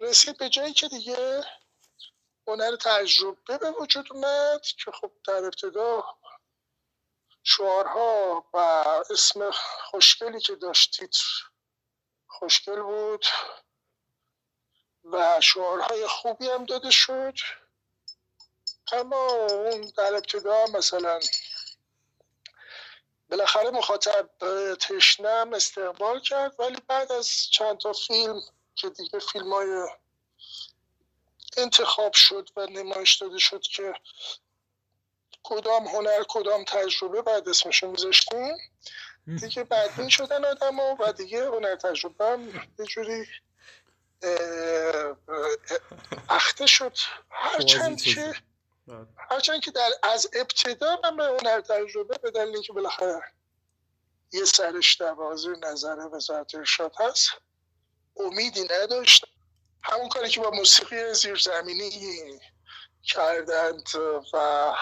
[0.00, 1.44] رسید به جایی که دیگه
[2.46, 6.04] هنر تجربه به وجود اومد که خب در ابتدا
[7.42, 8.56] شعارها و
[9.10, 9.50] اسم
[9.90, 11.14] خوشگلی که داشتید
[12.38, 13.24] خوشگل بود
[15.04, 17.34] و شعارهای خوبی هم داده شد.
[18.92, 21.20] اما اون در ابتدا مثلا
[23.30, 24.30] بالاخره مخاطب
[24.74, 28.42] تشنم استقبال کرد ولی بعد از چند تا فیلم
[28.74, 29.88] که دیگه فیلم های
[31.56, 33.94] انتخاب شد و نمایش داده شد که
[35.42, 38.56] کدام هنر کدام تجربه بعد اسمشون میذاشتیم.
[39.26, 43.26] دیگه بدبین شدن آدم و دیگه هنر تجربه هم یه جوری
[46.28, 46.96] اخته شد.
[47.30, 48.34] هرچند که
[48.88, 49.06] بله.
[49.30, 53.22] هرچند که در از ابتدا من به هنر تجربه به دلیل اینکه بالاخره
[54.32, 55.14] یه سرش در
[55.62, 57.30] نظر وزارت ارشاد هست
[58.16, 59.26] امیدی نداشت.
[59.82, 61.90] همون کاری که با موسیقی زیرزمینی
[63.02, 63.88] کردند
[64.32, 64.74] و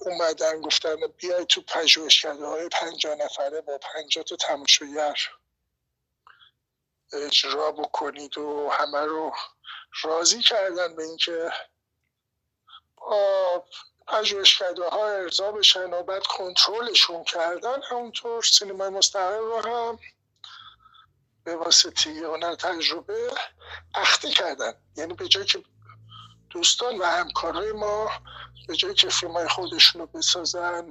[0.00, 5.16] اومدن گفتن بیای تو پژوهشکده های پنجاه نفره با پنجاه تا تماشاگر
[7.12, 9.32] اجرا بکنید و همه رو
[10.02, 11.50] راضی کردن به اینکه
[14.06, 17.82] پژوهشکده ها ارضا بشن و بعد کنترلشون کردن.
[17.82, 19.98] همونطور سینمای مستقل رو هم
[21.44, 23.30] به واسطه هنر تجربه
[23.94, 24.74] اختی کردن.
[24.96, 25.62] یعنی به جای که
[26.50, 28.10] دوستان و همکارای ما
[28.68, 30.90] به جایی که فیلم های خودشون رو بسازن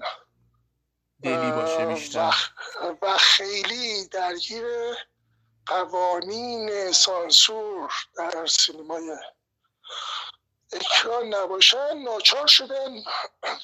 [1.24, 1.98] باشه
[3.02, 4.66] و خیلی درگیر
[5.66, 9.18] قوانین سانسور در سینمای
[10.74, 11.98] اکران نباشن.
[11.98, 13.04] ناچار شدن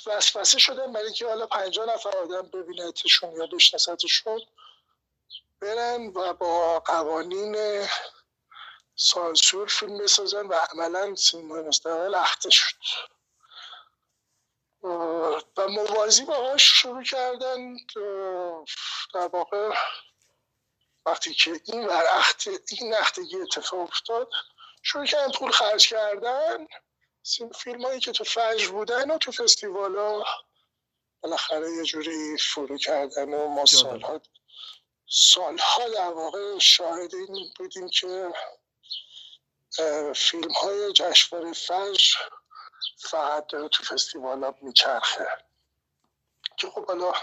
[0.05, 4.41] وسوسه شدن برای اینکه حالا پنجاه نفر آدم ببینتشون یا بشناستشون
[5.59, 7.85] برن و با قوانین
[8.95, 12.75] سانسور فیلم بسازن و عملا سینمای مستقل اخته شد.
[14.83, 17.75] و موازی باهاش شروع کردن
[19.13, 19.75] در واقع
[21.05, 24.29] وقتی که این اخت این اختگی اتفاق افتاد
[24.81, 26.67] شروع کردن پول خرج کردن.
[27.55, 30.25] فیلم هایی که تو فجر بودن و تو فستیوال ها
[31.21, 34.21] بالاخره یه جوری فرو کردن و ما سالها
[35.09, 38.33] سالها در واقع شاهد این بودیم که
[40.15, 42.15] فیلم های جشنواره فجر
[42.97, 45.27] فقط داره تو فستیوال ها میچرخه.
[46.57, 47.13] که خب حالا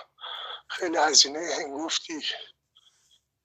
[0.69, 2.25] خیلی هزینه هنگفتی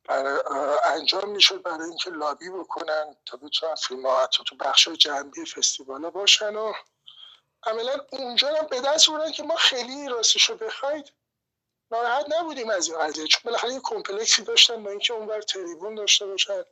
[0.07, 0.39] برای
[0.85, 6.03] انجام می‌شد برای اینکه لابی بکنن تا بتونن فیلم ها حتی تو بخش جنبی فستیوال
[6.03, 6.73] ها باشن و
[7.63, 11.13] عملا اونجا هم به دست بودن که ما خیلی راستشو بخواید.
[11.91, 16.25] ناراحت نبودیم از این قضیه چون بالاخره یه کمپلکسی داشتن با اینکه اونور تریبون داشته
[16.25, 16.63] باشن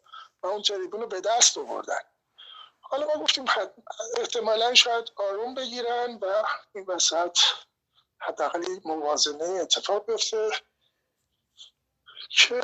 [0.44, 2.00] و اون تریبون رو به دست آوردن.
[2.94, 3.46] حالا ما گفتیم
[4.18, 6.44] احتمالا شاید آروم بگیرن و
[6.76, 7.38] این وسط
[8.22, 10.52] حداقل موازنه اتفاق بیفته
[12.30, 12.62] که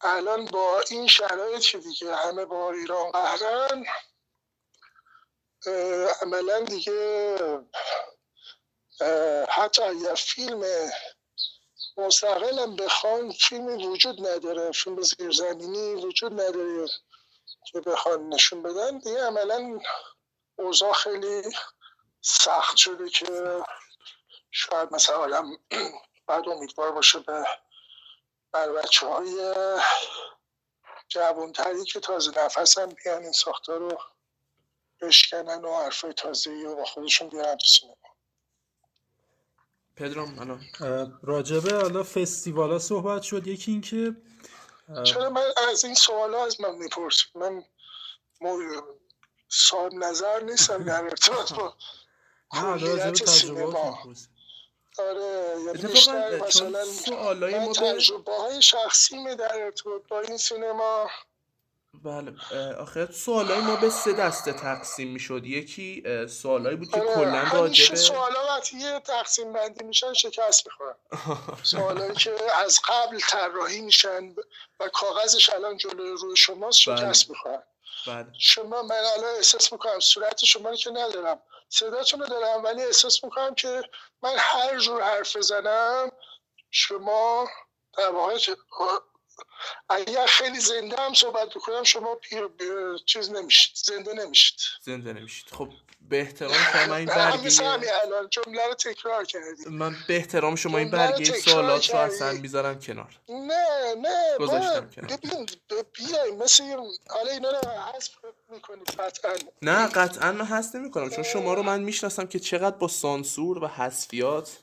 [0.00, 3.86] الان با این شرایط دیگه همه با ایران قهرن
[6.22, 7.36] عملا دیگه
[9.48, 10.90] حتی اگر فیلم
[11.96, 16.88] مستقلم بخوان فیلمی وجود نداره فیلم زیرزمینی وجود نداره.
[17.72, 19.80] که بخوان نشون بدن دیگه عملا
[20.56, 21.42] اوضاع خیلی
[22.20, 23.62] سخت شده که
[24.50, 25.44] شاید مثلا آدم
[26.26, 27.46] بعد امیدوار باشه به
[28.52, 29.54] بر بچه های
[31.08, 33.98] جوانتری که تازه نفس هم بیان این ساختار رو
[35.00, 37.96] بشکنن و حرفای تازه و با خودشون بیارن تو سینما.
[39.96, 40.60] پدرام الان.
[41.22, 43.46] راجبه حالا فستیوالا صحبت شد.
[43.46, 44.16] یکی این که
[45.04, 47.64] چرا من از این سوالا از من می‌پرسید من
[49.48, 51.74] صاحب نظر نیستم در ارتباط با
[52.60, 53.98] کلیت سینما.
[54.98, 56.84] آره یعنی بیشتر مثلا
[57.58, 61.10] من تجربه های شخصی در ارتباط با این سینما
[62.04, 62.34] بله
[62.78, 67.14] آخه سوالای ما به سه دسته تقسیم می‌شد یکی سوالایی بود که آره.
[67.14, 70.94] کلا راجبه سوالا وقتی یه تقسیم بندی میشن شکست می‌خورن
[71.62, 74.34] سوالایی که از قبل طراحی میشن
[74.80, 77.30] و کاغذش الان جلوی روی شماست شکست بله.
[77.30, 77.62] می‌خورن
[78.06, 78.26] بله.
[78.38, 83.24] شما من الان احساس می‌کنم صورت شما رو که ندارم صداتون رو دارم ولی احساس
[83.24, 83.82] می‌کنم که
[84.22, 86.12] من هر جور حرف بزنم
[86.70, 87.48] شما
[87.98, 88.38] در واقع
[89.88, 92.48] اگر خیلی زنده هم صحبت بکنم شما پیر
[93.06, 94.58] چیز نمیشید زنده نمیشید.
[94.82, 95.46] زنده نمیشید.
[95.52, 95.68] خب
[96.10, 97.62] به احترام شما این برگه
[98.02, 99.68] الان جمله رو تکرار کردی.
[99.70, 103.20] من به احترام شما این برگه سوالات رو اصلا می‌ذارم کنار.
[103.28, 105.16] نه نه گذاشتم کنار.
[105.16, 105.46] ببین
[105.92, 106.64] بیای مثل
[107.08, 108.10] حالا اینا رو حذف
[108.50, 109.32] می‌کنید قطعا.
[109.62, 113.66] نه قطعا من حذف نمی‌کنم چون شما رو من می‌شناسم که چقدر با سانسور و
[113.66, 114.58] حذفیات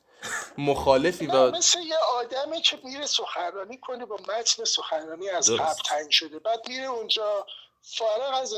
[0.58, 6.10] مخالفی و مثل یه آدمی که میره سخنرانی کنه با متن سخنرانی از قبل تعیین
[6.10, 6.40] شده.
[6.40, 7.48] بعد میره اونجا
[7.82, 8.54] فارغ از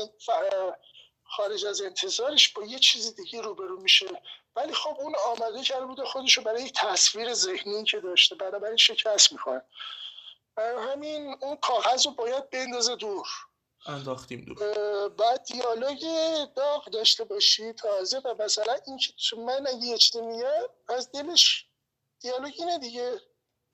[1.24, 4.06] خارج از انتظارش با یه چیزی دیگه روبرو میشه.
[4.56, 8.34] ولی خب اون آماده کرده بوده خودش رو برای یک تصویر ذهنی که داشته.
[8.34, 9.62] برای شکست می‌کنه
[10.54, 13.26] برای همین اون کاغذ رو باید بندازه دور.
[13.86, 14.58] انداختیم دور.
[15.08, 16.04] باید دیالوگ
[16.56, 21.66] داغ داشته باشی تازه و مثلا این که من اگه یه چیزی میگم از دلش
[22.20, 23.20] دیالوگ اینه دیگه.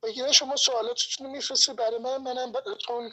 [0.03, 3.13] بگیره شما سوالاتتون رو میفرسته برای من منم براتون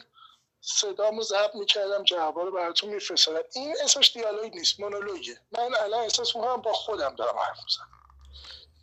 [0.60, 3.40] صدامو ضبط می‌کردم جوابا رو براتون میفرستادم.
[3.54, 5.40] این اسمش دیالوگ نیست مونولوگه.
[5.52, 7.88] من الان احساس می‌کنم با خودم دارم حرف می‌زنم.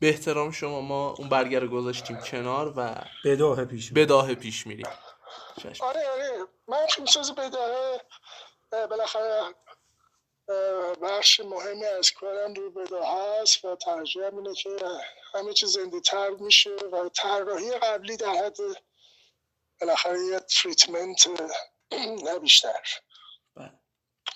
[0.01, 2.95] به احترام شما ما اون برگر رو گذاشتیم کنار و
[3.25, 4.87] بداه پیش بداه پیش میریم.
[5.79, 6.47] آره آره.
[6.67, 8.01] من فیلمساز بداهه
[8.71, 9.55] بالاخره
[11.01, 14.69] بخش مهمی از کارم رو بداه هست و ترجیح اینه که
[15.33, 18.57] همه چیز زنده تر میشه و طراحی قبلی در حد
[19.81, 21.27] بالاخره یه تریتمنت
[22.23, 22.83] نه بیشتر.
[23.55, 23.71] بله.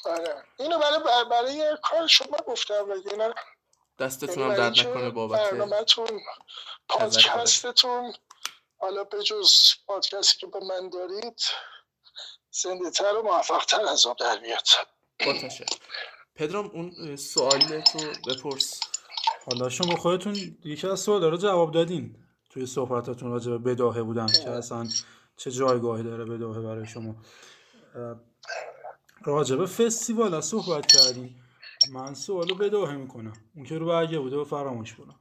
[0.05, 0.43] آره.
[0.57, 3.33] اینو برای برای کار شما گفتم وگه نه
[3.99, 6.21] دستتون هم درد نکنه بابت برنامهتون
[6.89, 8.13] پادکستتون
[8.77, 9.53] حالا به جز
[9.87, 11.41] پادکستی که با من دارید
[12.51, 14.67] زنده تر و موفق تر از آب در بیاد
[16.35, 18.79] پدرام اون سوال تو بپرس.
[19.45, 24.27] حالا شما خودتون یکی از سوال رو جواب دادین توی صحبتاتون راجع به بداهه بودن.
[24.27, 24.87] که اصلا
[25.37, 27.15] چه جایگاهی داره بداهه برای شما.
[29.25, 31.43] راجع به فستیوال صحبت کردیم
[31.91, 33.33] من سوالو بداهه می‌کنم.
[33.55, 35.19] اون که رو برگه بوده و فراموش کنم.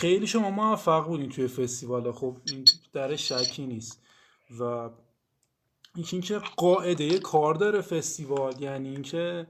[0.00, 4.02] خیلی شما موفق بودین توی فستیوال خب این در شکی نیست.
[4.60, 4.90] و
[5.94, 9.46] اینکه قاعده کار داره فستیوال یعنی اینکه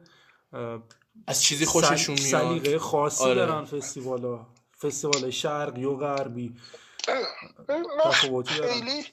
[1.26, 2.42] از چیزی خوششون میاد.
[2.42, 3.34] سلیقه خاصی آره.
[3.34, 4.46] دارن فستیوال ها
[4.82, 6.56] فستیوال شرقی و غربی.
[8.46, 9.04] خیلی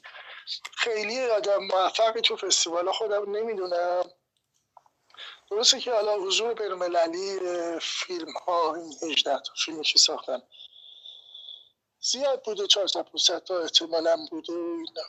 [0.76, 4.04] خیلی آدم موفقی تو فستیوال خودم نمی‌دونم.
[5.52, 7.40] درسته که حالا حضور بینالمللی
[7.82, 10.40] فیلم ها این 18 تا فیلمی که ساختن
[12.06, 14.54] زیاد بوده 400 500 تا احتمالا بوده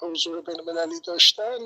[0.01, 1.59] حضور بینالمللی داشتن.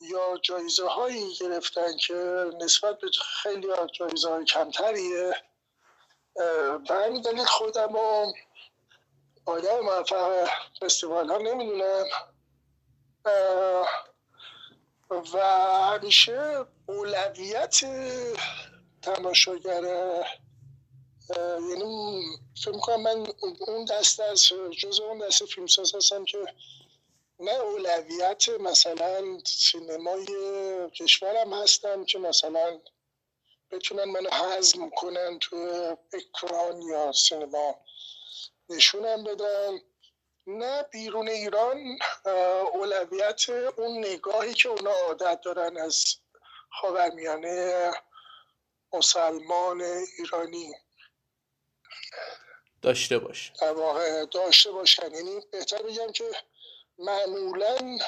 [0.00, 2.14] یا جایزه هایی گرفتن که
[2.60, 3.10] نسبت به
[3.42, 5.34] خیلی جایزه های کمتریه.
[6.88, 8.32] به همین دلیل خودم و
[9.46, 10.48] آدم موفق
[10.80, 12.04] فستیوال ها نمی‌دونم.
[15.10, 15.38] و
[15.84, 17.80] همیشه اولویت
[19.02, 19.84] تماشاگر
[21.70, 22.22] یعنی
[22.62, 23.26] فکر می‌کنم من
[23.60, 24.42] اون دست از
[24.78, 26.38] جز اون دست فیلمساز هستم که
[27.40, 30.26] نه اولویت مثلا سینمای
[30.90, 32.80] کشورم هستم که مثلا
[33.70, 35.56] بتونن منو حزم کنن تو
[36.12, 37.74] اکران یا سینما
[38.68, 39.80] نشونم بدن.
[40.46, 41.98] نه بیرون ایران
[42.74, 46.04] اولویت اون نگاهی که اونا عادت دارن از
[46.80, 47.90] خاورمیانه
[48.92, 49.80] مسلمان
[50.18, 50.72] ایرانی.
[52.82, 53.52] داشته باش
[54.32, 55.14] داشته باشن.
[55.14, 56.24] یعنی بهتر بگم که
[56.98, 57.98] معمولا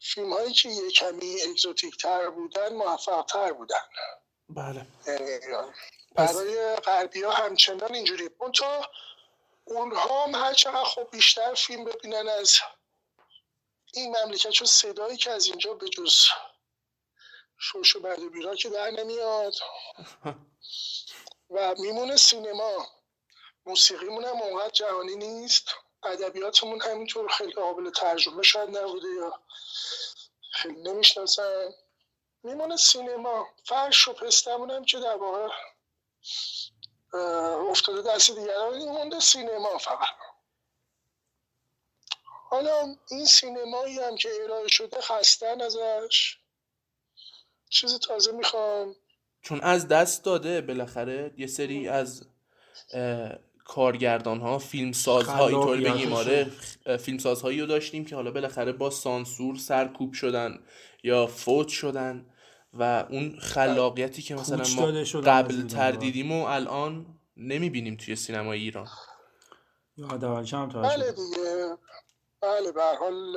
[0.00, 2.72] فیلم هایی که یه کمی اگزوتیک تر بودن.
[2.72, 3.84] موفق تر بودن
[4.48, 4.86] بله
[6.14, 8.30] برای غربی ها همچنان اینجوری.
[8.38, 8.84] اون تو
[9.64, 12.60] اونها هم هر چقدر خب بیشتر فیلم ببینن از
[13.94, 16.14] این مملکت چون صدایی که از اینجا به جز
[17.58, 19.54] شوش و بیرا که در نمیاد.
[21.50, 22.86] و میمونه سینما.
[23.66, 25.74] موسیقیمون هم اونقدر جهانی نیست.
[26.02, 29.40] ادبیاتمون همینطور خیلی قابل ترجمه شاید نبوده یا
[30.52, 31.68] خیلی نمی‌شناسن.
[32.42, 33.46] میمونه سینما.
[33.64, 35.48] فرش و پستمون هم که در واقع
[37.70, 40.16] افتاده دست دیگران مونده سینما فقط.
[42.50, 46.36] حالا این سینمایی هم که ارائه شده خستن ازش.
[47.70, 48.96] چیز تازه می‌خوام.
[49.42, 52.22] چون از دست داده بالاخره یه سری از
[53.66, 56.50] کارگردان ها فیلم ها اینطور بگیم آره
[57.00, 60.58] فیلم هایی رو داشتیم که حالا بالاخره با سانسور سرکوب شدن
[61.02, 62.26] یا فوت شدن
[62.72, 68.88] و اون خلاقیتی که مثلا ما قبل تردیدیم و الان نمی‌بینیم توی سینما ایران.
[70.82, 71.76] بله دیگه.
[72.40, 73.36] بله به حال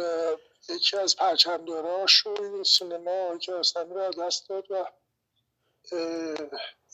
[0.70, 4.86] یکی از پرچمداراش و این سینما که اصلا رو دست داد و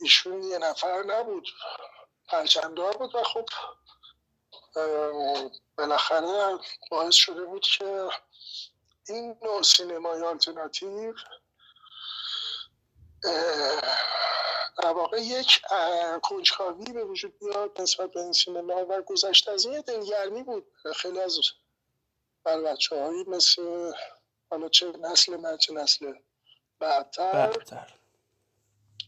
[0.02, 1.48] ایشون یه نفر نبود.
[2.28, 3.46] پرچمدار بود و خب
[5.78, 6.60] بالاخره
[6.92, 8.10] باعث شده بود که
[9.10, 11.14] این نوع سینمای آلترناتیو
[14.84, 15.62] در واقع یک
[16.24, 20.72] کنجکاوی به وجود بیاد نسبت به این سینما و گذشته از این دلگرمی بود.
[20.96, 21.40] خیلی از
[22.44, 23.92] بر بچه هایی مثل
[24.50, 26.14] حالا چه نسل من چه نسل
[26.80, 27.54] بعدتر.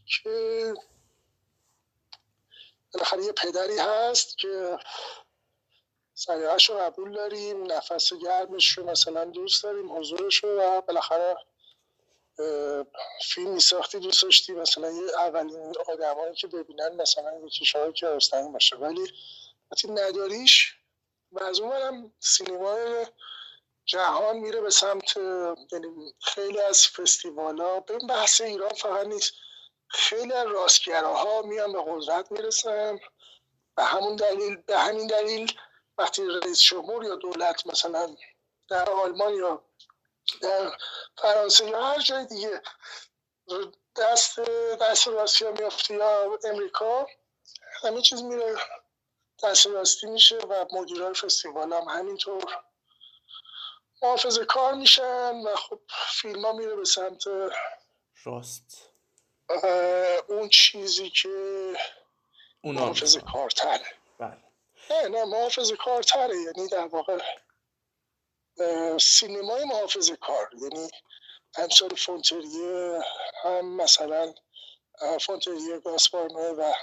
[0.05, 0.74] که
[2.98, 4.80] بالاخره یه پدری هست که
[6.14, 11.38] سریعش رو قبول داریم نفس گرمش رو مثلا دوست داریم حضورش رو و بالاخره
[13.24, 18.76] فیلمی ساختی دوست داشتی مثلا یه اولین آدمایی که ببینن مثلا یه کشور کیارستمی باشه.
[18.76, 19.14] ولی
[19.72, 20.76] وقتی نداریش
[21.32, 23.06] و از اون سینمای
[23.86, 25.18] جهان میره به سمت
[25.72, 29.34] یعنی خیلی از فستیوال ها به بحث ایران فقط نیست.
[29.90, 33.00] خیلی از راستگراها میان به قدرت می‌رسن.
[33.78, 35.54] به همون دلیل به همین دلیل
[35.98, 38.16] وقتی رئیس جمهور یا دولت مثلا
[38.70, 39.64] در آلمان یا
[40.42, 40.78] در
[41.18, 42.62] فرانسه یا هر جای دیگه
[43.96, 44.40] دست
[44.82, 47.08] دست راستی میافته یا امریکا
[47.84, 48.56] همه چیز میره
[49.44, 52.64] دست راستی میشه و مدیرای فستیوال هم همینطور
[54.02, 55.80] محافظ کار میشن و خب
[56.22, 57.24] فیلم ها میره به سمت
[58.26, 58.87] راست.
[60.28, 61.74] اون چیزی که
[62.64, 63.86] محافظ کارتره
[64.20, 64.38] بله.
[64.89, 66.36] نه نه محافظ کارتره.
[66.36, 67.18] یعنی در واقع
[69.00, 70.50] سینمای محافظ کار.
[70.62, 70.89] یعنی
[71.56, 73.02] همسال فونتریه
[73.43, 74.34] هم مثلا
[75.22, 76.74] فونتریه گاسپارنوه و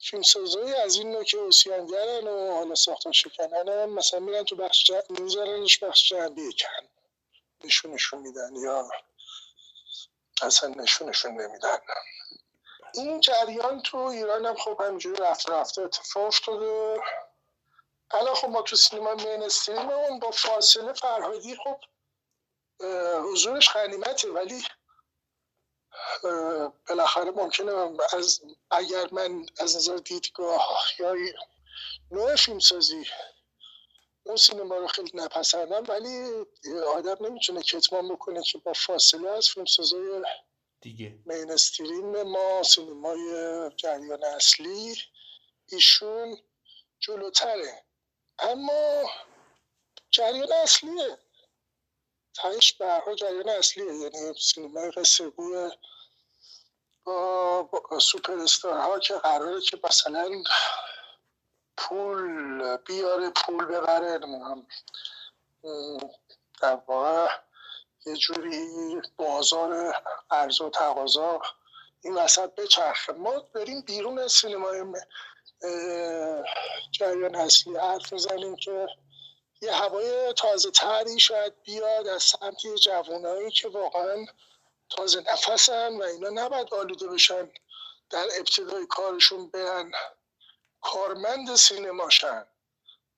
[0.00, 5.02] فیلمسازایی از این نوع که اوسیانگرن و حالا ساختار شکنن مثلا میرن تو بخش جن...
[5.08, 6.88] میذارنش بخش جنبی کن.
[7.64, 8.90] نشونشون میدن یا
[10.42, 11.78] اصلا نشونشون نمیدن.
[12.94, 17.00] این جریان تو ایران هم خب همینجوری رفته رفته اتفاق افتاده.
[18.10, 21.80] الان خب ما تو سینما مینستریم اون با فاصله فرهادی خب
[23.32, 24.64] حضورش غنیمته ولی
[26.88, 27.72] بالاخره ممکنه
[28.16, 31.14] از اگر من از نظر دیدگاه یا
[32.10, 33.06] نوع فیلمسازی
[34.28, 36.44] اون سینما رو خیلی نپسندم ولی
[36.96, 40.22] آدم نمی‌تونه کتمان بکنه که با فاصله از فیلمسازای
[40.80, 41.18] دیگه.
[41.26, 43.20] مینستریم ما سینمای
[43.76, 44.96] جریان اصلی
[45.68, 46.38] ایشون
[47.00, 47.84] جلوتره.
[48.38, 49.10] اما
[50.10, 51.18] جریان اصلیه.
[52.34, 53.94] تهش به جریان اصلیه.
[53.94, 55.32] یعنی سینمای قصه
[57.04, 57.70] با
[58.00, 60.42] سوپر ها که قراره که مثلا
[61.78, 64.20] پول بیاره پول ببره
[66.62, 67.28] در واقع
[68.06, 68.66] یه جوری
[69.16, 69.94] بازار
[70.30, 71.40] ارز و تقاضا
[72.00, 73.12] این وسط بچرخه.
[73.12, 74.84] ما بریم بیرون سینمای
[76.90, 78.86] جریان اصلی حرف می‌زنیم که
[79.62, 84.26] یه هوای تازه تری شاید بیاد از سمت جوانایی که واقعا
[84.90, 87.50] تازه نفسن و اینا نباید آلوده بشن
[88.10, 89.92] در ابتدای کارشون برن.
[90.80, 92.44] کارمند سینماشن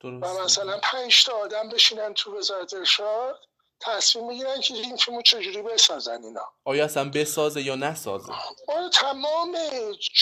[0.05, 3.39] و مثلا پنج تا آدم بشینن تو وزارت ارشاد
[3.81, 6.45] تصمیم می‌گیرن که این فیلمو چجوری بسازن اینا.
[6.65, 8.33] آیا اصلا بسازه یا نسازه؟
[8.69, 9.57] آیا تمام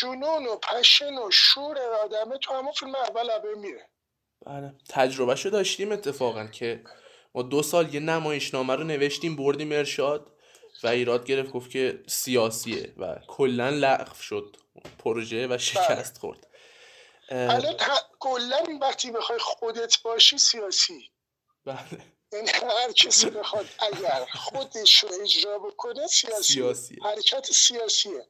[0.01, 3.89] جنون و پشن و شور آدمه تو همون فیلم اول عبه میره.
[4.47, 4.75] بله.
[4.89, 6.85] تجربه شو داشتیم اتفاقا که
[7.35, 10.33] ما دو سال یه نمایشنامه رو نوشتیم بردیم ارشاد
[10.83, 14.57] و ایراد گرفت گفت که سیاسیه و کلا لغو شد
[14.99, 16.21] پروژه و شکست بله.
[16.21, 16.47] خورد.
[17.31, 17.77] الان
[18.19, 21.11] کلا وقتی بخوای خودت باشی سیاسی.
[21.65, 22.05] بله.
[22.33, 26.53] یعنی هر کسی بخواد اگر خودش رو اجرا بکنه سیاسی.
[26.53, 26.99] سیاسی.
[27.05, 28.29] حرکت سیاسیه.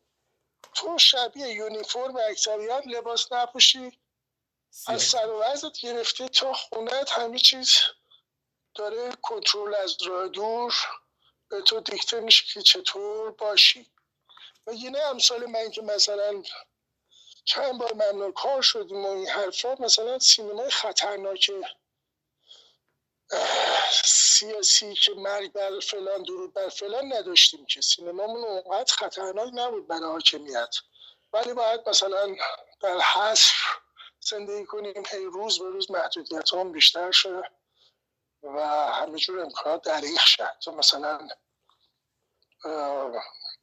[0.74, 3.98] تو شبیه یونیفرم اکثریت لباس نپوشی.
[4.86, 5.44] از سر و
[5.82, 7.76] گرفته تا خونت همه چیز
[8.74, 10.74] داره کنترل از راه دور.
[11.48, 13.92] به تو دیکته میشه که چطور باشی.
[14.66, 16.42] و یه نه امثال من که مثلا
[17.48, 21.50] چند بار ممنون کار شدیم و این حرفا مثلا سینمای خطرناک
[24.04, 27.80] سیاسی که مرگ بر فلان درود بر فلان نداشتیم که.
[27.80, 30.76] سینمامون اونقدر خطرناک نبود برای حاکمیت.
[31.32, 32.36] ولی باید مثلا
[32.80, 33.54] در حصر
[34.20, 37.42] زندگی کنیم هی روز به روز محدودیت هم بیشتر شده
[38.42, 38.60] و
[38.92, 40.70] همه جور امکانات دریخ شد.
[40.76, 41.28] مثلا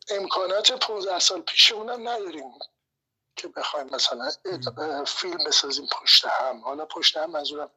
[0.10, 2.52] امکانات 15 سال پیشمون نداریم.
[3.36, 4.32] که بخوایم مثلا
[5.06, 6.62] فیلم بسازیم پشت هم.
[6.62, 7.72] حالا پشت هم منظورم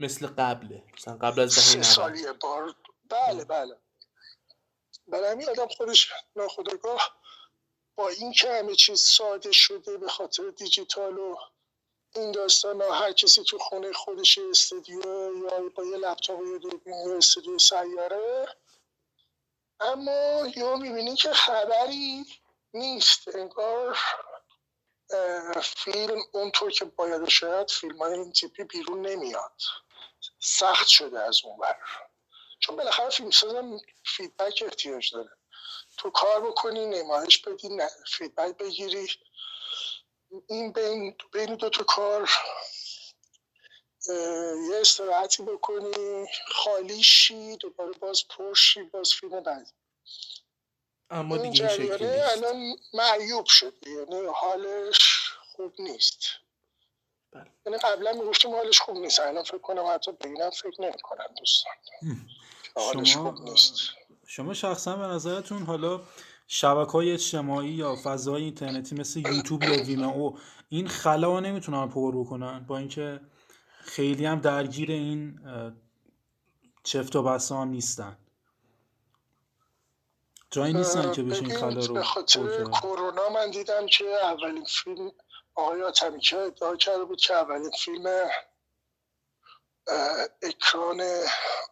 [0.00, 0.84] مثل قبله.
[0.94, 2.74] مثلا قبل از سه سالی بار.
[3.10, 3.78] بله بله.
[5.06, 7.20] برای همین آدم خودش ناخداگاه
[7.96, 11.36] با این که همه چیز ساده شده به خاطر دیجیتال و
[12.14, 15.02] این داستان ها هر کسی تو خونه خودش استودیو
[15.44, 18.56] یا با یه لپتاپ یا دوربین یا استودیو سیاره.
[19.80, 22.24] اما یا می‌بینی که خبری
[22.74, 23.28] نیست.
[23.34, 23.98] انگار
[25.62, 29.62] فیلم اونطور که باید شاید فیلم های این تیپی بیرون نمیاد.
[30.38, 31.76] سخت شده از اون بر
[32.60, 35.30] چون بالاخره فیلم سازم feedback احتیاج داره.
[35.96, 39.08] تو کار بکنی نمایش بدی feedback بگیری.
[40.48, 42.30] این بین, بین دو تا کار
[44.70, 49.70] یه استراحتی بکنی خالی شی دوباره باز پر شی باز فیلم بعدی
[51.10, 56.20] اما دیگه این شکلی الان معیوب شد یعنی حالش خوب نیست.
[57.32, 57.46] بله.
[57.66, 59.20] یعنی قبلا می‌گفتیم حالش خوب نیست.
[59.20, 61.72] الان فکر کنم حتی به اینم فکر نمی‌کنن دوستان.
[62.76, 63.74] حالش شما خوب نیست.
[64.26, 66.00] شما شخصا به نظرتون حالا
[66.46, 70.36] شبکه های اجتماعی یا فضای اینترنتی مثل یوتیوب یا ویمئو
[70.68, 73.20] این خلا نمی‌تونن پر بکنن؟ با اینکه
[73.80, 75.40] خیلی هم درگیر این
[76.84, 78.18] چفت و بسا هم نیستن.
[80.50, 85.12] جایی نیستن که بشه این خلا رو به خاطر کرونا من دیدم که اولین فیلم
[85.54, 88.30] آقای آتمیکه ادعا کرده بود که اولین فیلم
[90.42, 91.02] اکران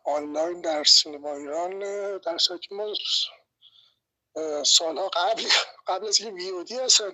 [0.05, 1.79] آنلاین در سینما ایران
[2.19, 2.95] در که ما
[4.65, 5.43] سالها قبل
[5.87, 7.13] قبل از اینکه ویودی اصلا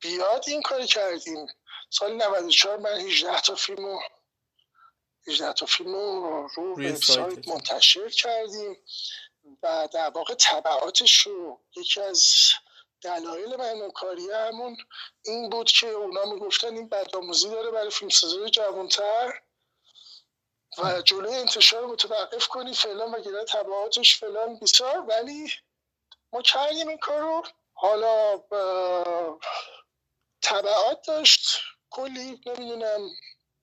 [0.00, 1.46] بیاد این کار کردیم.
[1.90, 4.00] سال 94 من 18 تا فیلم رو
[5.28, 7.48] 18 تا فیلم رو رو وبسایت.
[7.48, 8.76] منتشر کردیم.
[9.62, 12.24] و در واقع تبعاتش رو یکی از
[13.00, 14.76] دلایل معنوکاری همون
[15.24, 19.40] این بود که اونا می‌گفتن این بدآموزی داره برای فیلمسازای جوانتر
[20.78, 25.52] و جلوی انتشار رو متوقف کنی فعلا وگرنه تبعاتش فلان بیسار ولی
[26.32, 27.42] ما کردیم این کار رو
[27.72, 28.38] حالا
[30.42, 31.58] تبعات داشت.
[31.90, 33.08] کلی نمی‌دونم.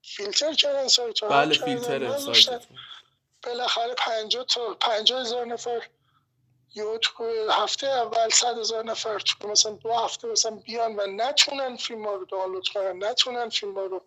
[0.02, 2.78] فیلتر کردن سایت ها بله فیلتر سایتتون.
[3.46, 5.82] بالاخره پنجاه تا پنجاه هزار نفر
[6.74, 11.76] یا تو هفته اول صد هزار نفر تو مثلا دو هفته مثلا بیان و نتونن
[11.76, 14.02] فیلم ها رو دانلود کنن نتونن فیلم ها رو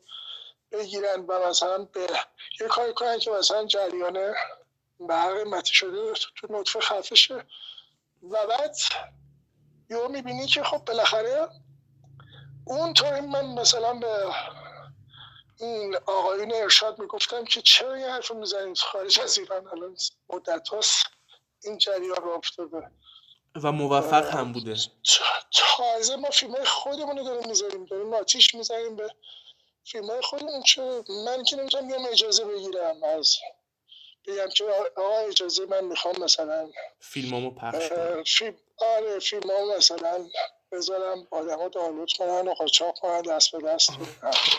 [0.72, 2.08] بگیرن و مثلا به
[2.62, 4.34] یه کاری کنن که مثلا جریان
[5.00, 7.46] برق قیمتی شده تو نطفه خفه شه.
[8.24, 8.76] و بعد
[9.90, 11.50] یهو می‌بینی که خب بالاخره
[12.66, 14.08] اون تایم من مثلا به
[15.60, 19.98] این آقایون ارشاد می‌گفتم که چرا این حرف می‌زنید؟ خارج از ایران الان
[20.30, 21.06] مدت هاست
[21.64, 22.92] این جریان رو افتاده.
[23.64, 24.76] و موفق هم بوده.
[25.54, 27.86] تازه ما فیلم های خودمون رو داریم می‌ذاریم.
[27.86, 29.10] داریم آتیش می‌زنیم به
[29.86, 33.38] فیلم های خودمون چه من که نمی‌تونم بیام اجازه بگیرم از
[34.26, 34.64] بگم که
[34.98, 38.24] آقا اجازه من می‌خوام مثلا فیلمامو پخش کنم.
[38.24, 40.30] فیلم آره فیلم ها مثلا
[40.72, 43.90] بذارم آدم ها دانلود کنن و قاچاق کنن دست به دست.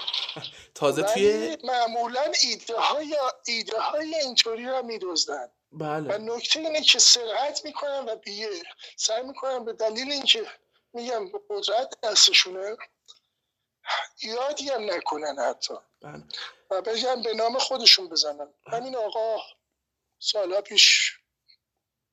[0.75, 5.51] تازه توی معمولا ایده های ایده های اینطوری رو میدزدن.
[5.73, 8.49] و بله نکته اینه که سرعت می‌کنن و بیه
[8.97, 10.47] سعی می‌کنن به دلیل اینکه
[10.93, 12.77] میگم قدرت دستشونه
[14.23, 15.75] یادی هم نکنن حتی.
[16.01, 16.23] بله.
[16.71, 18.55] و بگم به نام خودشون بزنن.
[18.67, 19.37] همین آقا
[20.19, 21.08] سالها پیش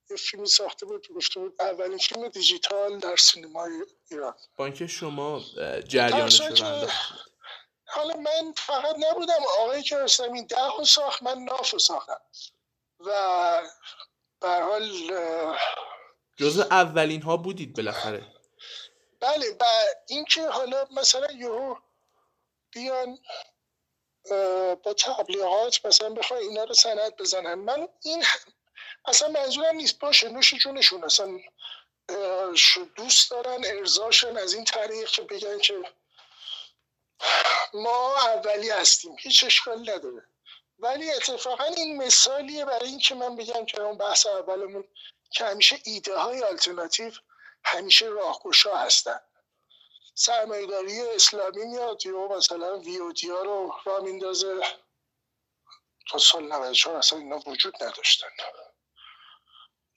[0.09, 1.61] یه فیلمی ساخته بود گفته بود.
[1.61, 3.71] اولین فیلم دیجیتال در سینمای
[4.11, 4.35] ایران.
[4.57, 6.87] با اینکه شما اه، جریانش رو.
[7.87, 9.43] حالا من فقط نبودم.
[9.59, 12.21] آقایی که رستم این ده رو ساخت من ناف رو ساختم.
[12.99, 13.11] و
[14.41, 14.89] حال
[16.37, 18.23] جزو اولین ها بودید بالاخره.
[19.19, 19.65] بله و
[20.07, 21.75] اینکه حالا مثلا یهو
[22.71, 23.19] بیان
[24.83, 27.53] با تبلیغات مثلا بخوای اینا رو سند بزنن.
[27.53, 28.23] من این
[29.07, 29.99] اصلا منظورم نیست.
[29.99, 31.39] باشه نوش جونشون اصلا
[32.95, 35.83] دوست دارن ارزاشن از این طریق که بگن که
[37.73, 39.15] ما اولی هستیم.
[39.19, 40.27] هیچ اشکال نداره.
[40.79, 44.87] ولی اتفاقا این مثالیه برای اینکه من بگم که اون بحث اولمون
[45.31, 47.11] که همیشه ایده های آلترناتیو
[47.63, 49.19] همیشه راهگشا هستن.
[50.15, 54.61] سرمایه‌داری اسلامی میاد یا مثلا وی او دی ها رو را میندازه.
[56.11, 58.27] تا سال 94 اصلا اینا وجود نداشتن.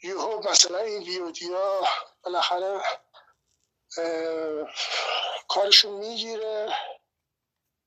[0.02, 1.80] یهو مثلا این وی او دی ها
[2.22, 2.80] بالاخره
[5.48, 6.74] کارشون می‌گیره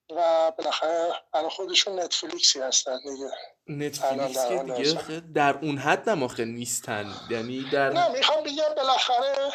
[0.09, 3.31] و بالاخره برای خودشون نتفلیکسی هستن دیگه.
[3.67, 7.13] نتفلیکس الان که در دیگه در اون حد هم آخه نیستن.
[7.29, 9.51] یعنی در نه می‌خوام بگم بالاخره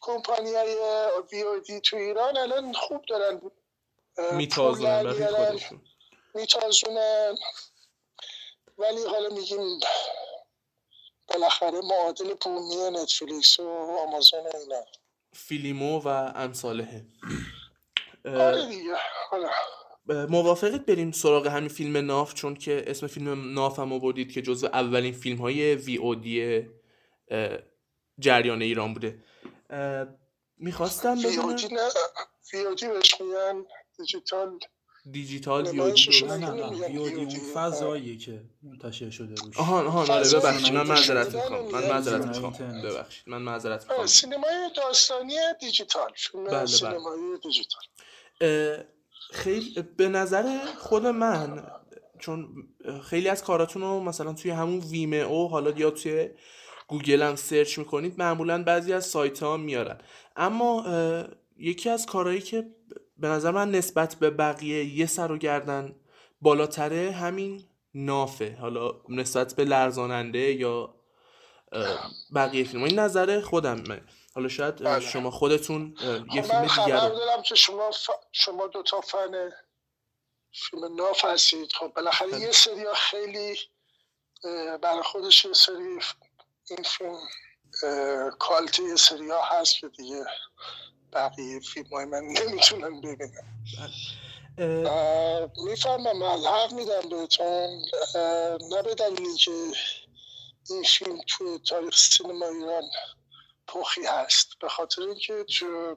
[0.00, 0.76] کمپانی های
[1.32, 3.40] وی او دی تو ایران الان خوب دارن
[4.32, 5.82] میتازونن خودشون.
[6.34, 7.36] میتازونن.
[8.78, 9.80] ولی حالا میگیم
[11.30, 13.68] بالاخره معادل بومی نتفلیکس و
[14.06, 14.84] آمازون و اینا.
[15.32, 17.06] فیلیمو و امثالهه
[18.24, 18.96] آره دیگه
[20.28, 24.66] موافقت بریم سراغ همین فیلم ناف؟ چون که اسم فیلم ناف هم آوردید که جزو
[24.66, 26.66] اولین فیلم های وی او دی
[28.18, 29.18] جریان ایران بوده.
[30.56, 33.64] می‌خواستم نه وی او دی بهش میگن
[33.98, 34.58] دیجیتال
[35.12, 36.08] دیجیتال VOD.
[36.96, 39.58] اون فضاییه که منتشر شده روش.
[39.58, 40.74] آهان آهان آره ببخشید.
[40.74, 41.72] من معذرت می‌خوام.
[41.72, 42.82] من معذرت می‌خوام.
[42.82, 43.22] ببخشید.
[43.26, 44.06] من معذرت آره، می‌خوام.
[44.06, 46.10] سینمای داستانی دیجیتال.
[46.34, 46.66] بله، بله.
[46.66, 47.82] سینمایی دیجیتال.
[49.32, 51.70] خیلی به نظر خود من
[52.18, 52.48] چون
[53.04, 56.28] خیلی از کاراتون رو مثلا توی همون ویمئو حالا یا توی
[56.88, 59.98] گوگل هم سرچ می‌کنید معمولا بعضی از سایت ها میارن.
[60.36, 60.86] اما
[61.58, 62.66] یکی از کارهایی که
[63.20, 65.96] به نظر من نسبت به بقیه یه سر و گردن
[66.40, 67.64] بالاتره همین
[67.94, 68.56] نافه.
[68.60, 70.94] حالا نسبت به لرزاننده یا
[72.34, 72.82] بقیه فیلم.
[72.82, 73.84] این نظر خودم
[74.34, 75.00] حالا شاید بله.
[75.00, 75.96] شما خودتون
[76.34, 77.16] یه فیلم دیگر رو.
[77.16, 78.10] دارم که شما ف...
[78.32, 79.50] شما دو تا فن
[80.52, 81.72] فیلم ناف هستید.
[81.72, 82.40] خب بالاخره بله.
[82.40, 83.58] یه سری خیلی
[84.82, 85.98] برای خودش یه سری
[86.70, 87.18] این فیلم
[88.38, 90.24] کالتی یه سری ها هست که دیگه
[91.12, 93.44] بقیه فیلم های من نمی‌تونم ببینم.
[95.56, 97.84] می‌فهمم من حق میدم بهتون.
[98.98, 99.50] دلیلی که
[100.70, 102.82] این فیلم تو تاریخ سینما ایران
[103.66, 104.48] پخی هست.
[104.60, 105.44] به خاطر اینکه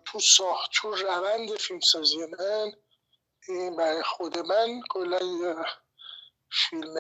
[0.05, 2.74] تو ساخت تو روند فیلمسازی من
[3.47, 5.20] این برای خود من کلا
[6.51, 6.95] فیلم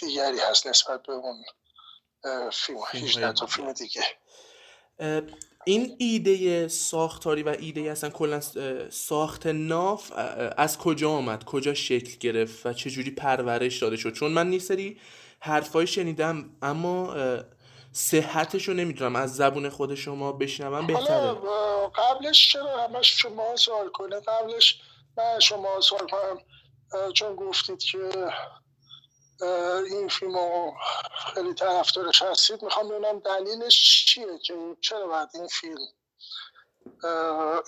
[0.00, 1.44] دیگری هست نسبت به اون
[2.52, 4.02] فیلم 18 تا فیلم دیگه.
[5.64, 8.40] این ایده ساختاری و ایده اصلا کلا
[8.90, 10.12] ساخت ناف
[10.56, 15.00] از کجا آمد؟ کجا شکل گرفت و چجوری پرورش داده شد؟ چون من نیستری
[15.40, 17.16] حرفایی شنیدم اما
[17.92, 19.16] صحتش رو نمی‌دونم.
[19.16, 21.36] از زبون خود شما بشنوم بهتره.
[21.94, 24.80] قبلش چرا همش شما سوال کنه؟ قبلش
[25.16, 26.38] من شما سوال کنم
[27.12, 27.98] چون گفتید که
[29.90, 30.74] این فیلم رو
[31.34, 32.62] خیلی طرفدارش هستید.
[32.62, 35.78] می‌خوام ببینم دلیلش چیه که چرا باید این فیلم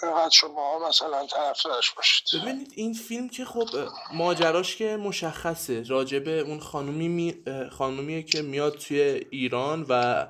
[0.02, 3.68] اینقدر شما مثلا طرفدارش باشید؟ ببینید این فیلم که خب
[4.12, 5.82] ماجراش که مشخصه.
[5.82, 7.44] راجبه اون خانومی می...
[7.70, 9.00] خانومیه که میاد توی
[9.30, 10.26] ایران و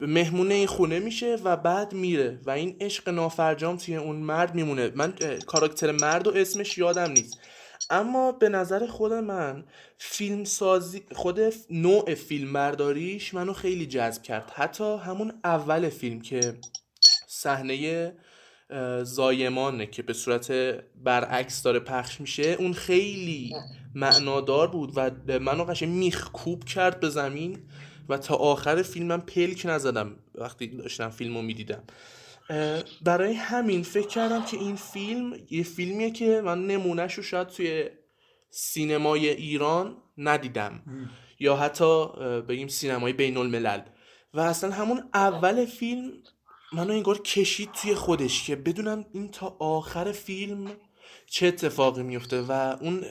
[0.00, 4.92] مهمونه این خونه میشه و بعد میره و این عشق نافرجام توی اون مرد میمونه.
[4.94, 5.14] من
[5.46, 7.38] کاراکتر مرد و اسمش یادم نیست.
[7.90, 9.64] اما به نظر خود من
[9.98, 14.50] فیلم سازی خود نوع فیلم برداریش منو خیلی جذب کرد.
[14.54, 16.54] حتی همون اول فیلم که
[17.26, 18.12] صحنه
[19.02, 20.52] زایمانه که به صورت
[21.04, 23.54] برعکس داره پخش میشه اون خیلی
[23.94, 27.58] معنادار بود و منو قشنگ میخکوب کرد به زمین
[28.08, 31.82] و تا آخر فیلمم پلک نزدم وقتی داشتم فیلم رو می‌دیدم.
[33.02, 37.90] برای همین فکر کردم که این فیلم یه فیلمیه که من نمونهش رو شاید توی
[38.50, 40.82] سینمای ایران ندیدم.
[41.40, 42.06] یا حتی
[42.48, 43.80] بگیم سینمای بین الملل
[44.34, 46.12] و اصلا همون اول فیلم
[46.72, 50.70] منو انگار کشید توی خودش که بدونم این تا آخر فیلم
[51.26, 53.04] چه اتفاقی میفته و اون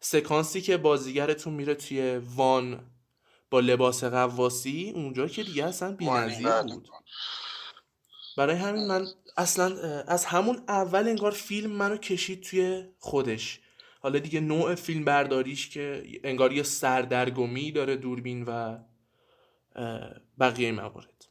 [0.00, 2.80] سکانسی که بازیگرتون میره توی وان
[3.50, 6.88] با لباس قواسی اونجا که دیگه اصلا بی‌نظیر بود.
[8.36, 9.06] برای همین من
[9.36, 13.60] اصلا از همون اول انگار فیلم منو کشید توی خودش.
[14.00, 18.78] حالا دیگه نوع فیلم برداریش که انگار یه سردرگمی داره دوربین و
[20.40, 21.24] بقیه موارد.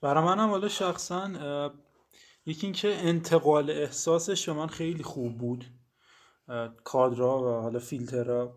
[0.00, 1.72] برای منم حالا شخصا
[2.46, 5.64] یکی اینکه انتقال احساسش به من خیلی خوب بود.
[6.84, 8.56] کادرا و حالا فیلترها.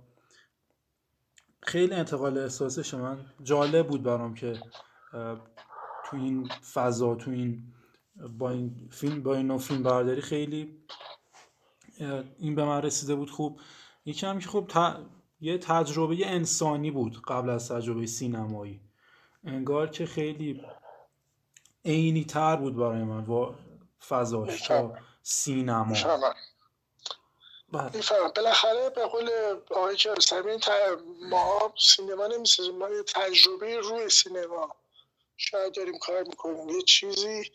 [1.62, 4.60] خیلی انتقال احساسش من جالب بود برام که
[6.06, 7.74] تو این فضا تو این
[8.38, 10.78] با این فیلم با این فیلم برداری خیلی
[12.40, 13.30] این به من رسیده بود.
[13.30, 13.60] خوب
[14.06, 14.72] یکی هم که خب
[15.42, 18.82] یه تجربه انسانی بود قبل از تجربه سینمایی.
[19.44, 20.66] انگار که خیلی
[21.86, 23.54] عینی تر بود برای من و
[24.08, 24.94] فضاش تا
[25.24, 25.96] سینما.
[27.72, 27.92] بله.
[28.36, 29.30] بالاخره به قول
[29.70, 30.58] آقای کیارستمی
[31.30, 34.76] ما سینما نمی‌سازیم ما یه تجربه روی سینما.
[35.38, 36.70] شاید داریم کار می‌کنیم.
[36.70, 37.52] یه چیزی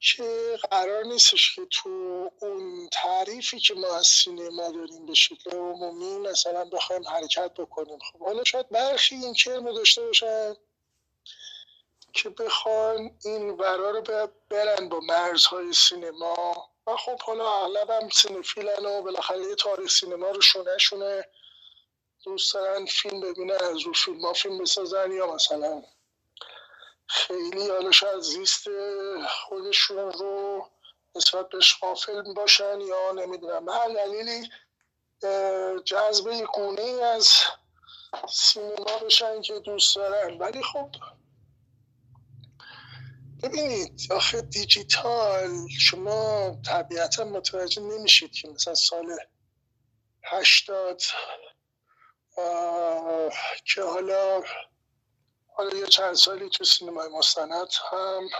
[0.00, 1.90] که قرار نیستش که تو
[2.40, 7.98] اون تعریفی که ما از سینما داریم به شکل عمومی مثلا بخوایم حرکت بکنیم.
[7.98, 10.54] خب حالا شاید برخی این کرم داشته باشن
[12.12, 16.70] که بخوان این ورا رو برن با مرزهای سینما.
[16.86, 21.24] و خب حالا اغلب هم سینفیلن و بالاخره یه تاریخ سینما رو شونه شونه
[22.24, 25.82] دوست دارن فیلم ببینن از رو فیلم ها فیلم بسازن یا مثلا
[27.10, 28.66] خیلی حالا شاید زیست
[29.28, 30.66] خودشون رو
[31.16, 33.64] نسبت بهش غافل باشن یا نمی‌دونم.
[33.64, 34.48] به هر دلیلی
[35.84, 37.28] جذب گونه از
[38.28, 40.38] سینما بشن که دوست دارن.
[40.38, 40.90] ولی خب
[43.42, 49.16] ببینید آخه دیجیتال شما طبیعتا متوجه نمیشید که مثلا سال
[50.22, 51.02] هشتاد
[53.74, 54.42] که حالا
[55.60, 58.30] حالا یه چند سالی تو سینمای مستند هم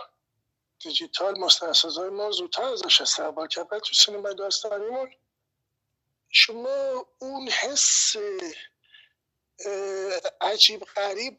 [0.79, 3.79] دیجیتال مستندسازهای ما زودتر ازش استقبال کرد.
[3.79, 5.11] تو سینمای داستانیمون
[6.29, 8.17] شما اون حس
[10.41, 11.37] عجیب غریب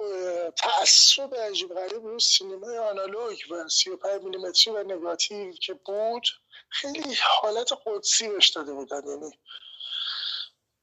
[0.49, 6.27] تعصب عجیب غریب رو سینمای آنالوگ و 35 میلیمتری و نگاتیو که بود
[6.69, 9.07] خیلی حالت قدسی بهش داده بودن.
[9.07, 9.39] یعنی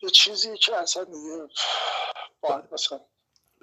[0.03, 1.49] یه چیزی که اصلا دیگه
[2.73, 3.01] مثلا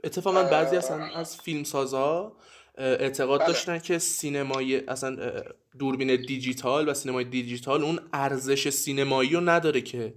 [0.05, 2.31] اتفاقا بعضی اصلا از فیلم سازا
[2.77, 3.47] اعتقاد بله.
[3.47, 5.43] داشتن که سینمای اصلا
[5.79, 10.13] دوربین دیجیتال و سینمای دیجیتال اون ارزش سینمایی رو نداره که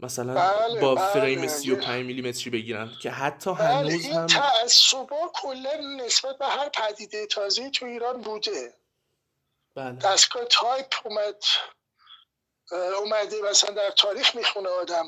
[0.00, 1.12] مثلا بله با بله.
[1.12, 7.26] فریم 35 میلیمتری بگیرن که حتی بله هنوز هم تعصبا کلا نسبت به هر پدیده
[7.26, 8.74] تازه تو ایران بوده
[9.74, 9.92] بله.
[9.92, 11.42] دستگاه تایپ اومد
[13.00, 15.04] اومده مثلا در تاریخ می‌خونه آدم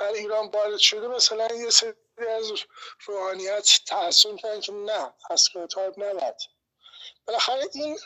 [0.00, 1.92] در ایران وارد شده مثلا یه سری
[2.26, 2.52] از
[3.06, 6.34] روحانیت تحصیل کردن که نه دستگاه تایپ نباید
[7.26, 7.98] بالاخره این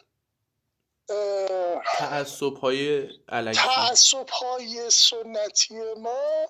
[1.85, 3.09] تعصب های
[3.55, 6.49] تعصب های سنتی ما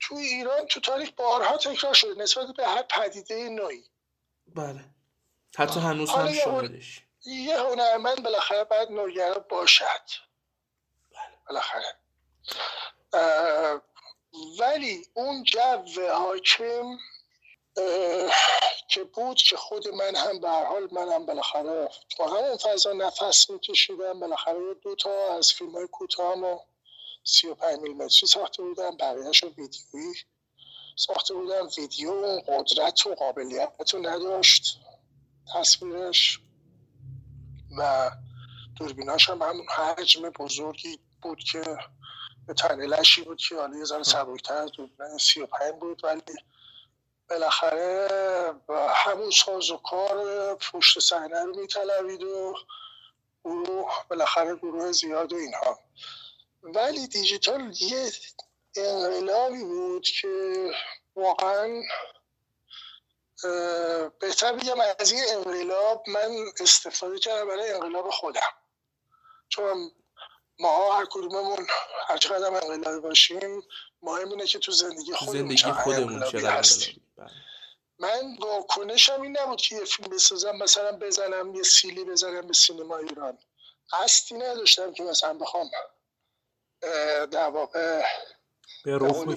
[0.00, 3.84] تو ایران تو تاریخ بارها تکرار شده نسبت به هر پدیده نوعی.
[4.46, 4.84] بله.
[5.56, 10.04] حتی هنوز هم شاهدش یه هنرمند بالاخره باید نوگرا باشد.
[11.10, 11.38] بله.
[11.48, 11.98] بالاخره.
[14.58, 16.98] ولی اون جو حاکم
[18.88, 24.20] که بود که خود من هم به حال منم بالاخره تو همون فضا نفس میکشیدم.
[24.20, 26.58] بالاخره دو تا از فیلم های کوتاه و
[27.24, 28.96] سی و پنج میلیمتری ساخته بودم.
[28.96, 30.14] بقیهش رو ویدیویی
[30.96, 31.68] ساخته بودم.
[31.78, 34.78] ویدیو اون قدرت و قابلیت رو نداشت
[35.54, 36.40] تصویرش
[37.78, 38.10] و
[38.76, 41.78] دوربیناش هم همون حجم بزرگی بود که
[42.46, 46.22] به تنلشی بود که حالا یه ذره سبکتر از دوربین سی و پنج بود ولی
[47.30, 48.08] بالاخره
[48.94, 52.54] همون ساز و کار پشت صحنه رو میطلبید و
[53.44, 55.78] گروه بالاخره گروه زیاد و اینها.
[56.62, 58.12] ولی دیجیتال یه
[58.76, 60.70] انقلابی بود که
[61.16, 61.82] واقعا
[64.20, 68.40] بهتر بگم از این انقلاب من استفاده کردم برای انقلاب خودم.
[69.48, 69.92] چون
[70.58, 71.66] ما هر کدوممون
[72.08, 73.62] هر چقدر انقلابی باشیم
[74.02, 77.06] مهم اینه که تو زندگی خودمون زندگی خودمون هستیم.
[77.16, 77.30] بله.
[77.98, 82.96] من واکنشم این نبود که یه فیلم بسازم مثلا بزنم یه سیلی بزنم به سینما
[82.96, 83.38] ایران.
[83.92, 85.70] قصدی نداشتم که مثلا بخوام
[87.30, 88.02] در واقع
[88.84, 89.36] به قول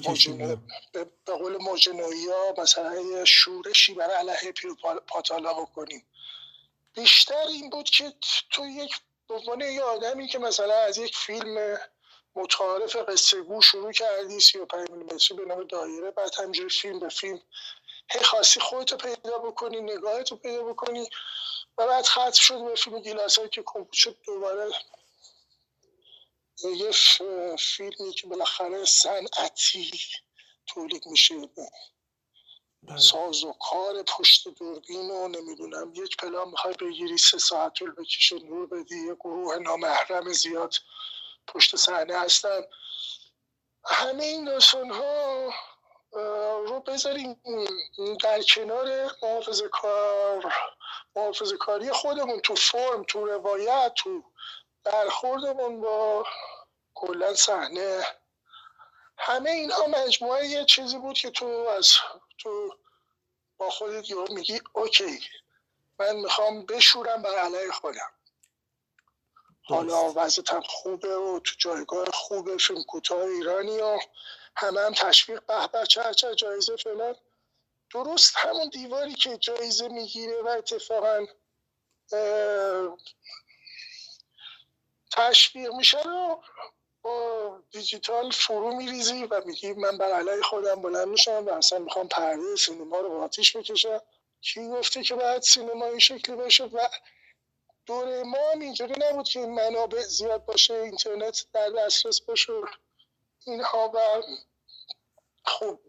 [0.93, 4.71] به قول موجنوی ها مثلا یه شورشی برای علیه پیر
[5.07, 6.07] پاتالا بکنیم.
[6.93, 8.13] بیشتر این بود که
[8.51, 11.77] تو یک به عنوان یه آدمی که مثلا از یک فیلم
[12.35, 16.99] متعارف قصه گو شروع کردی سی و پنج میلیمتری به نام دایره بعد همجوری فیلم
[16.99, 17.41] به فیلم
[18.11, 21.09] هی خاصی خودتو پیدا بکنی نگاهتو پیدا بکنی
[21.77, 24.71] و بعد ختم شد به فیلم گیلاس که کمپوت شد دوباره
[26.63, 26.91] یه
[27.59, 29.91] فیلمی که بالاخره صنعتی
[30.67, 31.35] تولید میشه.
[32.95, 38.39] ساز و کار پشت دوربین و نمی‌دونم یک پلان می‌خوای بگیری سه ساعت طول بکشه
[38.39, 40.73] نور بدی یه گروه نامحرم زیاد
[41.47, 42.61] پشت صحنه هستن.
[43.85, 45.53] همه این داستان ها
[46.67, 47.41] رو بذاریم
[48.21, 50.53] در کنار محافظ کار
[51.15, 54.23] محافظ کاری خودمون تو فرم تو روایت تو
[54.83, 56.25] برخوردمون با
[56.93, 58.05] کلا صحنه.
[59.17, 61.89] همه اینها مجموعه یه چیزی بود که تو از
[62.37, 62.77] تو
[63.57, 65.19] با خودت یه میگی اوکی
[65.99, 68.11] من می‌خوام بشورم بر علیه خودم.
[69.63, 73.99] حالا وضعیتم خوبه و تو جایگاه خوبه فیلم کوتاه ایرانی و
[74.55, 77.15] همه هم تشویق به به چه چه جایزه فلان.
[77.93, 81.25] درست همون دیواری که جایزه می‌گیره و اتفاقا
[85.11, 86.43] تشویق میشه رو
[87.71, 92.55] دیجیتال فرو میریزی و میگی من بر علیه خودم بلند میشم و اصلا می‌خوام پرده
[92.55, 94.01] سینما رو آتیش بکشم.
[94.41, 96.87] کی گفته که باید سینما این شکلی باشه؟ و
[97.85, 102.53] دوره ما هم اینجوری نبود که منابع زیاد باشه اینترنت در دسترس باشه.
[103.45, 104.21] اینها و
[105.45, 105.79] خب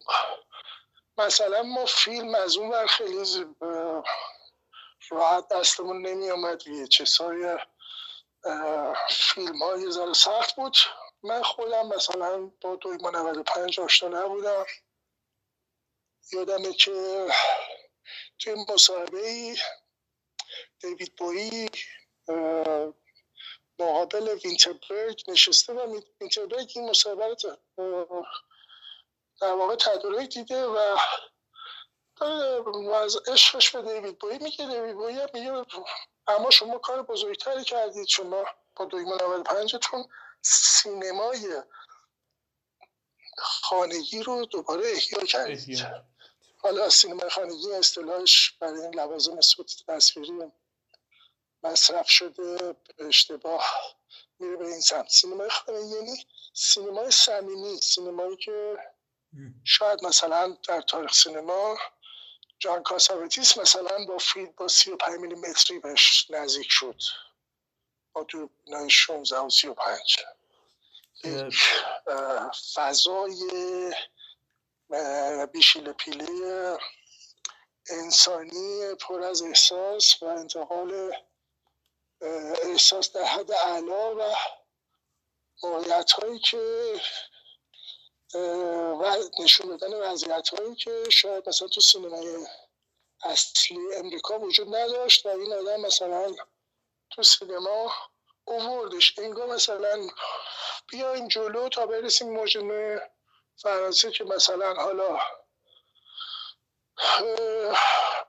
[1.18, 3.46] مثلا ما فیلم از اون ور خیلی
[5.10, 7.04] راحت دستمون نمی آمد چه
[9.10, 10.76] فیلم های یه سخت بود.
[11.22, 14.66] من خودم مثلا با دویما 95 آشنا نبودم.
[16.32, 17.26] یادمه که
[18.38, 19.56] توی مصاحبه ای
[20.80, 21.70] دیوید بویی
[23.78, 28.26] مقابل وینتربرگ نشسته و وینتربرگ این مصاحبه رو
[29.40, 30.98] در واقع تدارک دیده و
[32.94, 34.66] از عشقش به دیوید بویی میگه.
[34.66, 35.64] دیوید بویی میگه
[36.26, 38.06] اما شما کار بزرگتری کردید.
[38.06, 38.44] شما
[38.76, 40.04] با دویما 95 تون
[40.42, 41.62] سینمای
[43.38, 45.86] خانگی رو دوباره احیا کردید
[46.56, 50.32] حالا سینمای خانگی اصطلاحش برای این لوازم صوت تصویری
[51.62, 53.64] مصرف شده به اشتباه
[54.38, 55.08] میره به این سمت.
[55.08, 58.78] سینمای خانگی یعنی سینمای صمیمی سینمایی که
[59.64, 61.78] شاید مثلا در تاریخ سینما
[62.58, 67.00] جان کاساوتیس مثلا با فیلم با 35 میلیمتری بهش نزدیک شد.
[68.24, 70.16] دوربینای 16 و 35
[71.24, 71.54] یک
[72.74, 73.36] فضای
[75.52, 76.78] بیشیل پیله
[77.90, 81.12] انسانی پر از احساس و انتقال
[82.62, 84.34] احساس در حد اعلا و
[85.62, 87.00] موقعیت هایی که
[89.00, 92.46] و نشون دادن وضعیت هایی که شاید مثلا تو سینمای
[93.22, 96.34] اصلی امریکا وجود نداشت و این آدم مثلا
[97.10, 97.92] تو سینما
[98.44, 99.18] اووردش.
[99.18, 100.08] انگار مثلا
[100.88, 103.10] بیایم جلو تا برسیم مجموعه
[103.56, 105.18] فرانسه که مثلا حالا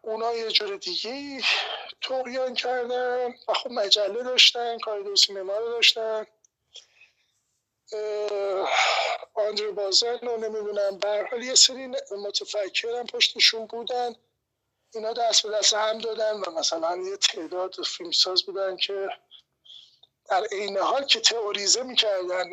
[0.02, 1.44] اونا یه جور دیگه
[2.02, 6.26] توقیان کردن و خب مجله داشتن کاریدور سینما رو داشتن.
[9.34, 14.16] آندر بازن رو نمی‌دونم برحال یه سری متفکرم پشتشون بودن.
[14.94, 19.10] اینا دست به دست هم دادن و مثلا یه تعداد فیلمساز بودن که
[20.30, 22.50] در عین حال که تئوریزه می‌کردن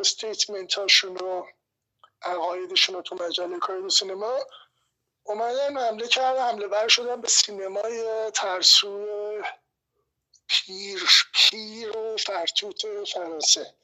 [0.00, 1.46] statement هاشون و
[2.22, 4.38] عقایدشون رو تو مجله کایه دو سینما
[5.22, 9.06] اومدن حمله کردن حمله ور شدن به سینمای ترسو
[10.46, 11.02] پیر
[11.34, 13.74] پیر و فرتوت فرانسه.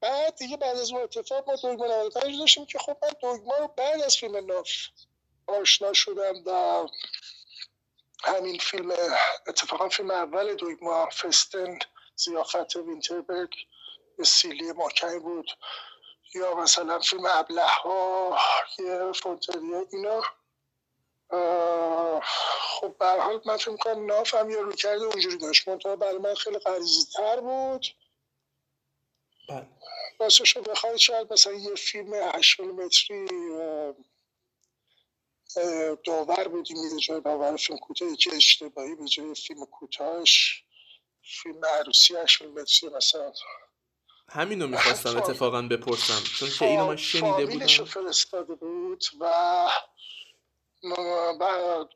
[0.00, 3.68] بعد دیگه بعد از اون اتفاق ما دوگما 95 داشتیم که خب من دوگما رو
[3.68, 4.68] بعد از فیلم ناف
[5.52, 6.86] آشنا شدم و
[8.24, 8.92] همین فیلم
[9.46, 11.78] اتفاقا فیلم اول دوگما فستن
[12.16, 13.54] زیافت وینتربرگ
[14.18, 15.50] به سیلی محکمی بود.
[16.34, 18.38] یا مثلا فیلم ابله ها
[18.78, 20.22] یه فونتریه اینا.
[22.62, 25.68] خب به حال من فکر کنم ناف هم یه رو کرده اونجوری داشت.
[25.68, 27.86] منطقه برای من خیلی غریزی تر بود.
[29.48, 29.68] بله.
[30.20, 33.28] واسه شو بخواید شاید مثلا یه فیلم هشت متری
[36.04, 40.64] داور بودی میده جای داور فیلم کوتاه که اشتباهی به جای فیلم کوتاهش
[41.42, 42.14] فیلم عروسی
[42.46, 43.32] متری مثلا.
[44.28, 47.84] همینو می‌خواستم اتفاقا بپرسم چون که اینو من شنیده بودم.
[47.84, 49.68] فرستاده بود و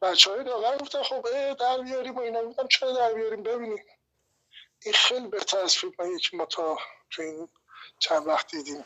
[0.02, 1.26] بچه های داور گفتن خب
[1.58, 2.44] در بیاریم و اینا.
[2.44, 3.84] گفتم چرا در بیاریم؟ ببینیم.
[4.84, 6.78] این خیلی بهتر از فیلم که ما تا
[7.10, 7.48] تو این
[7.98, 8.84] چند وقت دیدیم.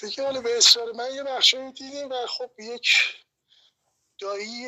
[0.00, 2.88] دیگه حالا به اصرار من یه بخشایی دیدیم و خب یک
[4.18, 4.66] دایی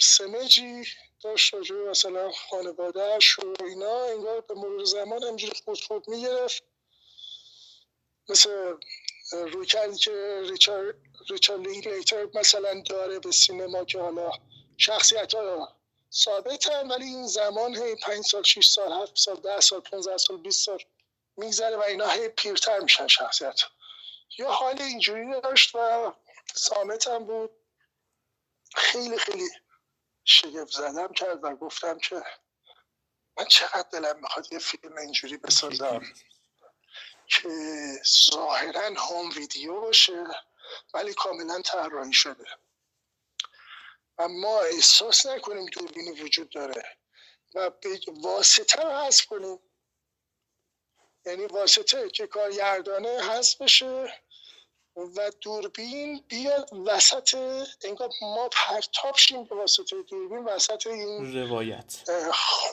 [0.00, 0.84] سمجی
[1.22, 6.62] داشت راجع مثلا خانوادهش و اینا انگار به مرور زمان همجوری خود خود می‌گرفت.
[8.28, 8.74] مثل
[9.32, 10.94] روی کردی که ریچارد
[11.30, 14.30] ریچارد لینکلیتر مثلا داره به سینما که حالا
[14.76, 15.76] شخصیت ها
[16.12, 20.36] ثابتن ولی این زمان هی پنج سال شیش سال هفت سال ده سال 15 سال
[20.36, 20.78] 20 سال
[21.36, 23.60] میگذره و اینا هی پیرتر میشن شخصیت
[24.38, 26.12] یا حال اینجوری داشت و
[26.54, 27.50] سامت هم بود.
[28.74, 29.48] خیلی خیلی
[30.24, 32.22] شگفت زدم کرد و گفتم که
[33.38, 36.02] من چقدر دلم می‌خواد یه فیلم اینجوری بسازم
[37.26, 37.48] که
[38.30, 40.24] ظاهرا هوم ویدیو باشه
[40.94, 42.44] ولی کاملا طراحی شده.
[44.18, 46.98] و ما احساس نکنیم دوربینی وجود داره
[47.54, 47.70] و
[48.08, 49.58] واسطه رو حذف کنیم.
[51.24, 54.22] یعنی واسطه که کارگردانه حذف بشه
[54.96, 57.34] و دوربین بیاد وسط
[57.84, 62.10] انگار ما پرتاب شیم به واسطه دوربین وسط این روایت.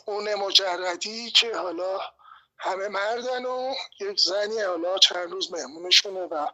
[0.06, 2.00] خونه مجردی که حالا
[2.58, 6.48] همه مردن و یک زنی حالا چند روز مهمونشونه و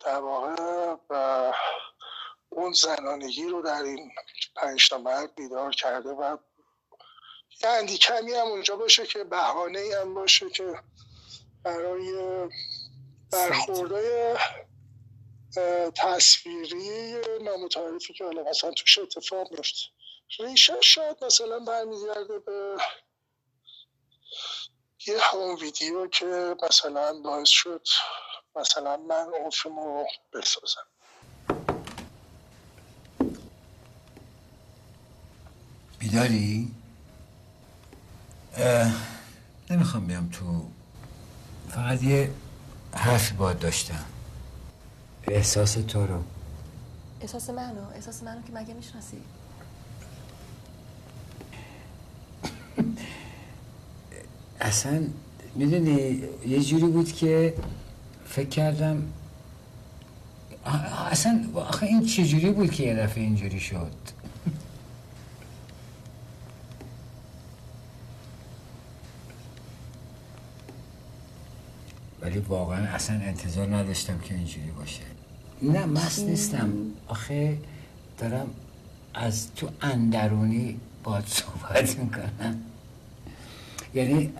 [0.00, 1.52] در واقع و
[2.48, 4.12] اون زنانگی رو در این
[4.56, 6.36] پنج تا مرد بیدار کرده و
[7.62, 10.74] یه اندی کمی هم اونجا باشه که بهانه هم باشه که
[11.62, 12.48] برای
[13.32, 14.36] برخوردهای
[15.94, 19.78] تصویری نامتعارفی که حالا مثلا توش اتفاق میفته
[20.38, 22.76] ریشه شاید مثلا برمیگرده به
[25.06, 27.86] یه همون ویدیو که مثلا باعث شد
[28.56, 30.86] مثلا من فیلم رو بسازم.
[35.98, 36.70] بیداری؟
[39.70, 40.66] نمی‌خوام بیام تو
[41.70, 42.30] فقط یه
[42.94, 44.13] حرفی باید داشتم.
[45.28, 46.22] احساس تو رو.
[47.20, 49.16] احساس منو احساس منو که مگه می‌شناسی؟
[54.60, 55.02] اصلا
[55.54, 57.54] می‌دونی یه جوری بود که
[58.26, 59.02] فکر کردم
[61.10, 63.92] اصلا آخه این چجوری بود که یه دفعه اینجوری شد؟
[72.24, 75.02] ولی واقعا اصلا انتظار نداشتم که اینجوری باشه.
[75.62, 76.72] نه مست نیستم.
[77.08, 77.58] آخه
[78.18, 78.46] دارم
[79.14, 82.62] از تو اندرونی باید صحبت می‌کنم.
[83.94, 84.32] یعنی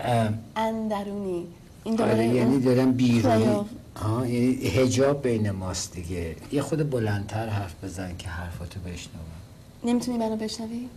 [0.56, 1.46] اندرونی.
[1.84, 3.46] این آره یعنی دارم بیرونی.
[3.94, 6.36] آه یعنی هجاب بین ماست دیگه.
[6.52, 9.24] یه خود بلندتر حرف بزن که حرفاتو بشنوم.
[9.84, 10.88] نمی‌تونی منو بشنوی؟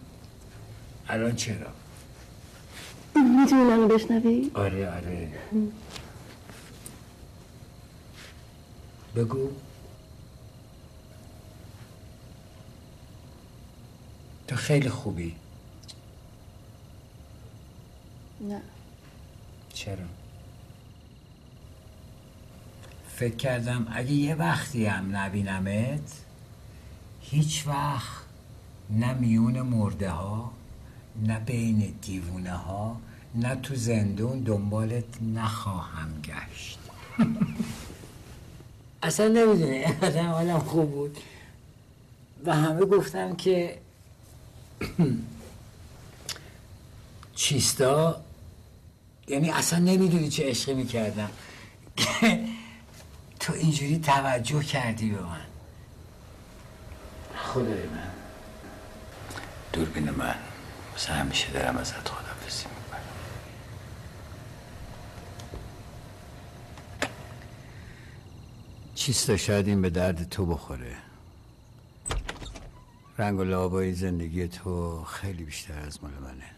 [1.09, 1.67] الان چرا؟
[3.15, 5.27] می‌تونی منو بشنوی؟ آره آره.
[9.17, 9.49] بگو.
[14.47, 15.35] تو خیلی خوبی.
[18.41, 18.61] نه.
[19.73, 20.05] چرا؟
[23.15, 26.21] فکر کردم اگه یه وقتی هم نبینمت
[27.21, 28.25] هیچ وقت
[28.89, 30.51] نه میون مرده ها
[31.15, 33.01] نه بین دیوونه ها
[33.35, 36.79] نه تو زندون دنبالت نخواهم گشت.
[39.03, 41.17] اصلا نمی‌دونی آدم حالم خوب بود.
[42.45, 43.77] و همه گفتم که
[47.35, 48.21] چیستا؟
[49.27, 51.29] یعنی اصلا نمی‌دونی چه عشقی می‌کردم.
[53.39, 55.41] تو اینجوری توجه کردی به من.
[57.37, 58.11] خدای من.
[59.73, 60.35] دوربین من.
[60.95, 62.26] مثلا همیشه دارم ازت خدافزی
[69.06, 70.96] چیستا شاید این به درد تو بخوره
[73.18, 76.50] رنگ و لابای زندگی تو خیلی بیشتر از مال منه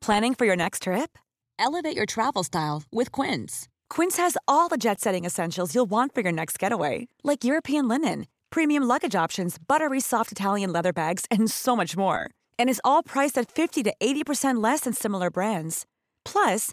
[0.00, 1.10] Planning for your next trip?
[1.58, 3.68] Elevate your travel style with Quince.
[3.90, 7.86] Quince has all the jet setting essentials you'll want for your next getaway, like European
[7.86, 12.30] linen, premium luggage options, buttery soft Italian leather bags, and so much more.
[12.58, 15.84] And is all priced at 50 to 80% less than similar brands.
[16.24, 16.72] Plus,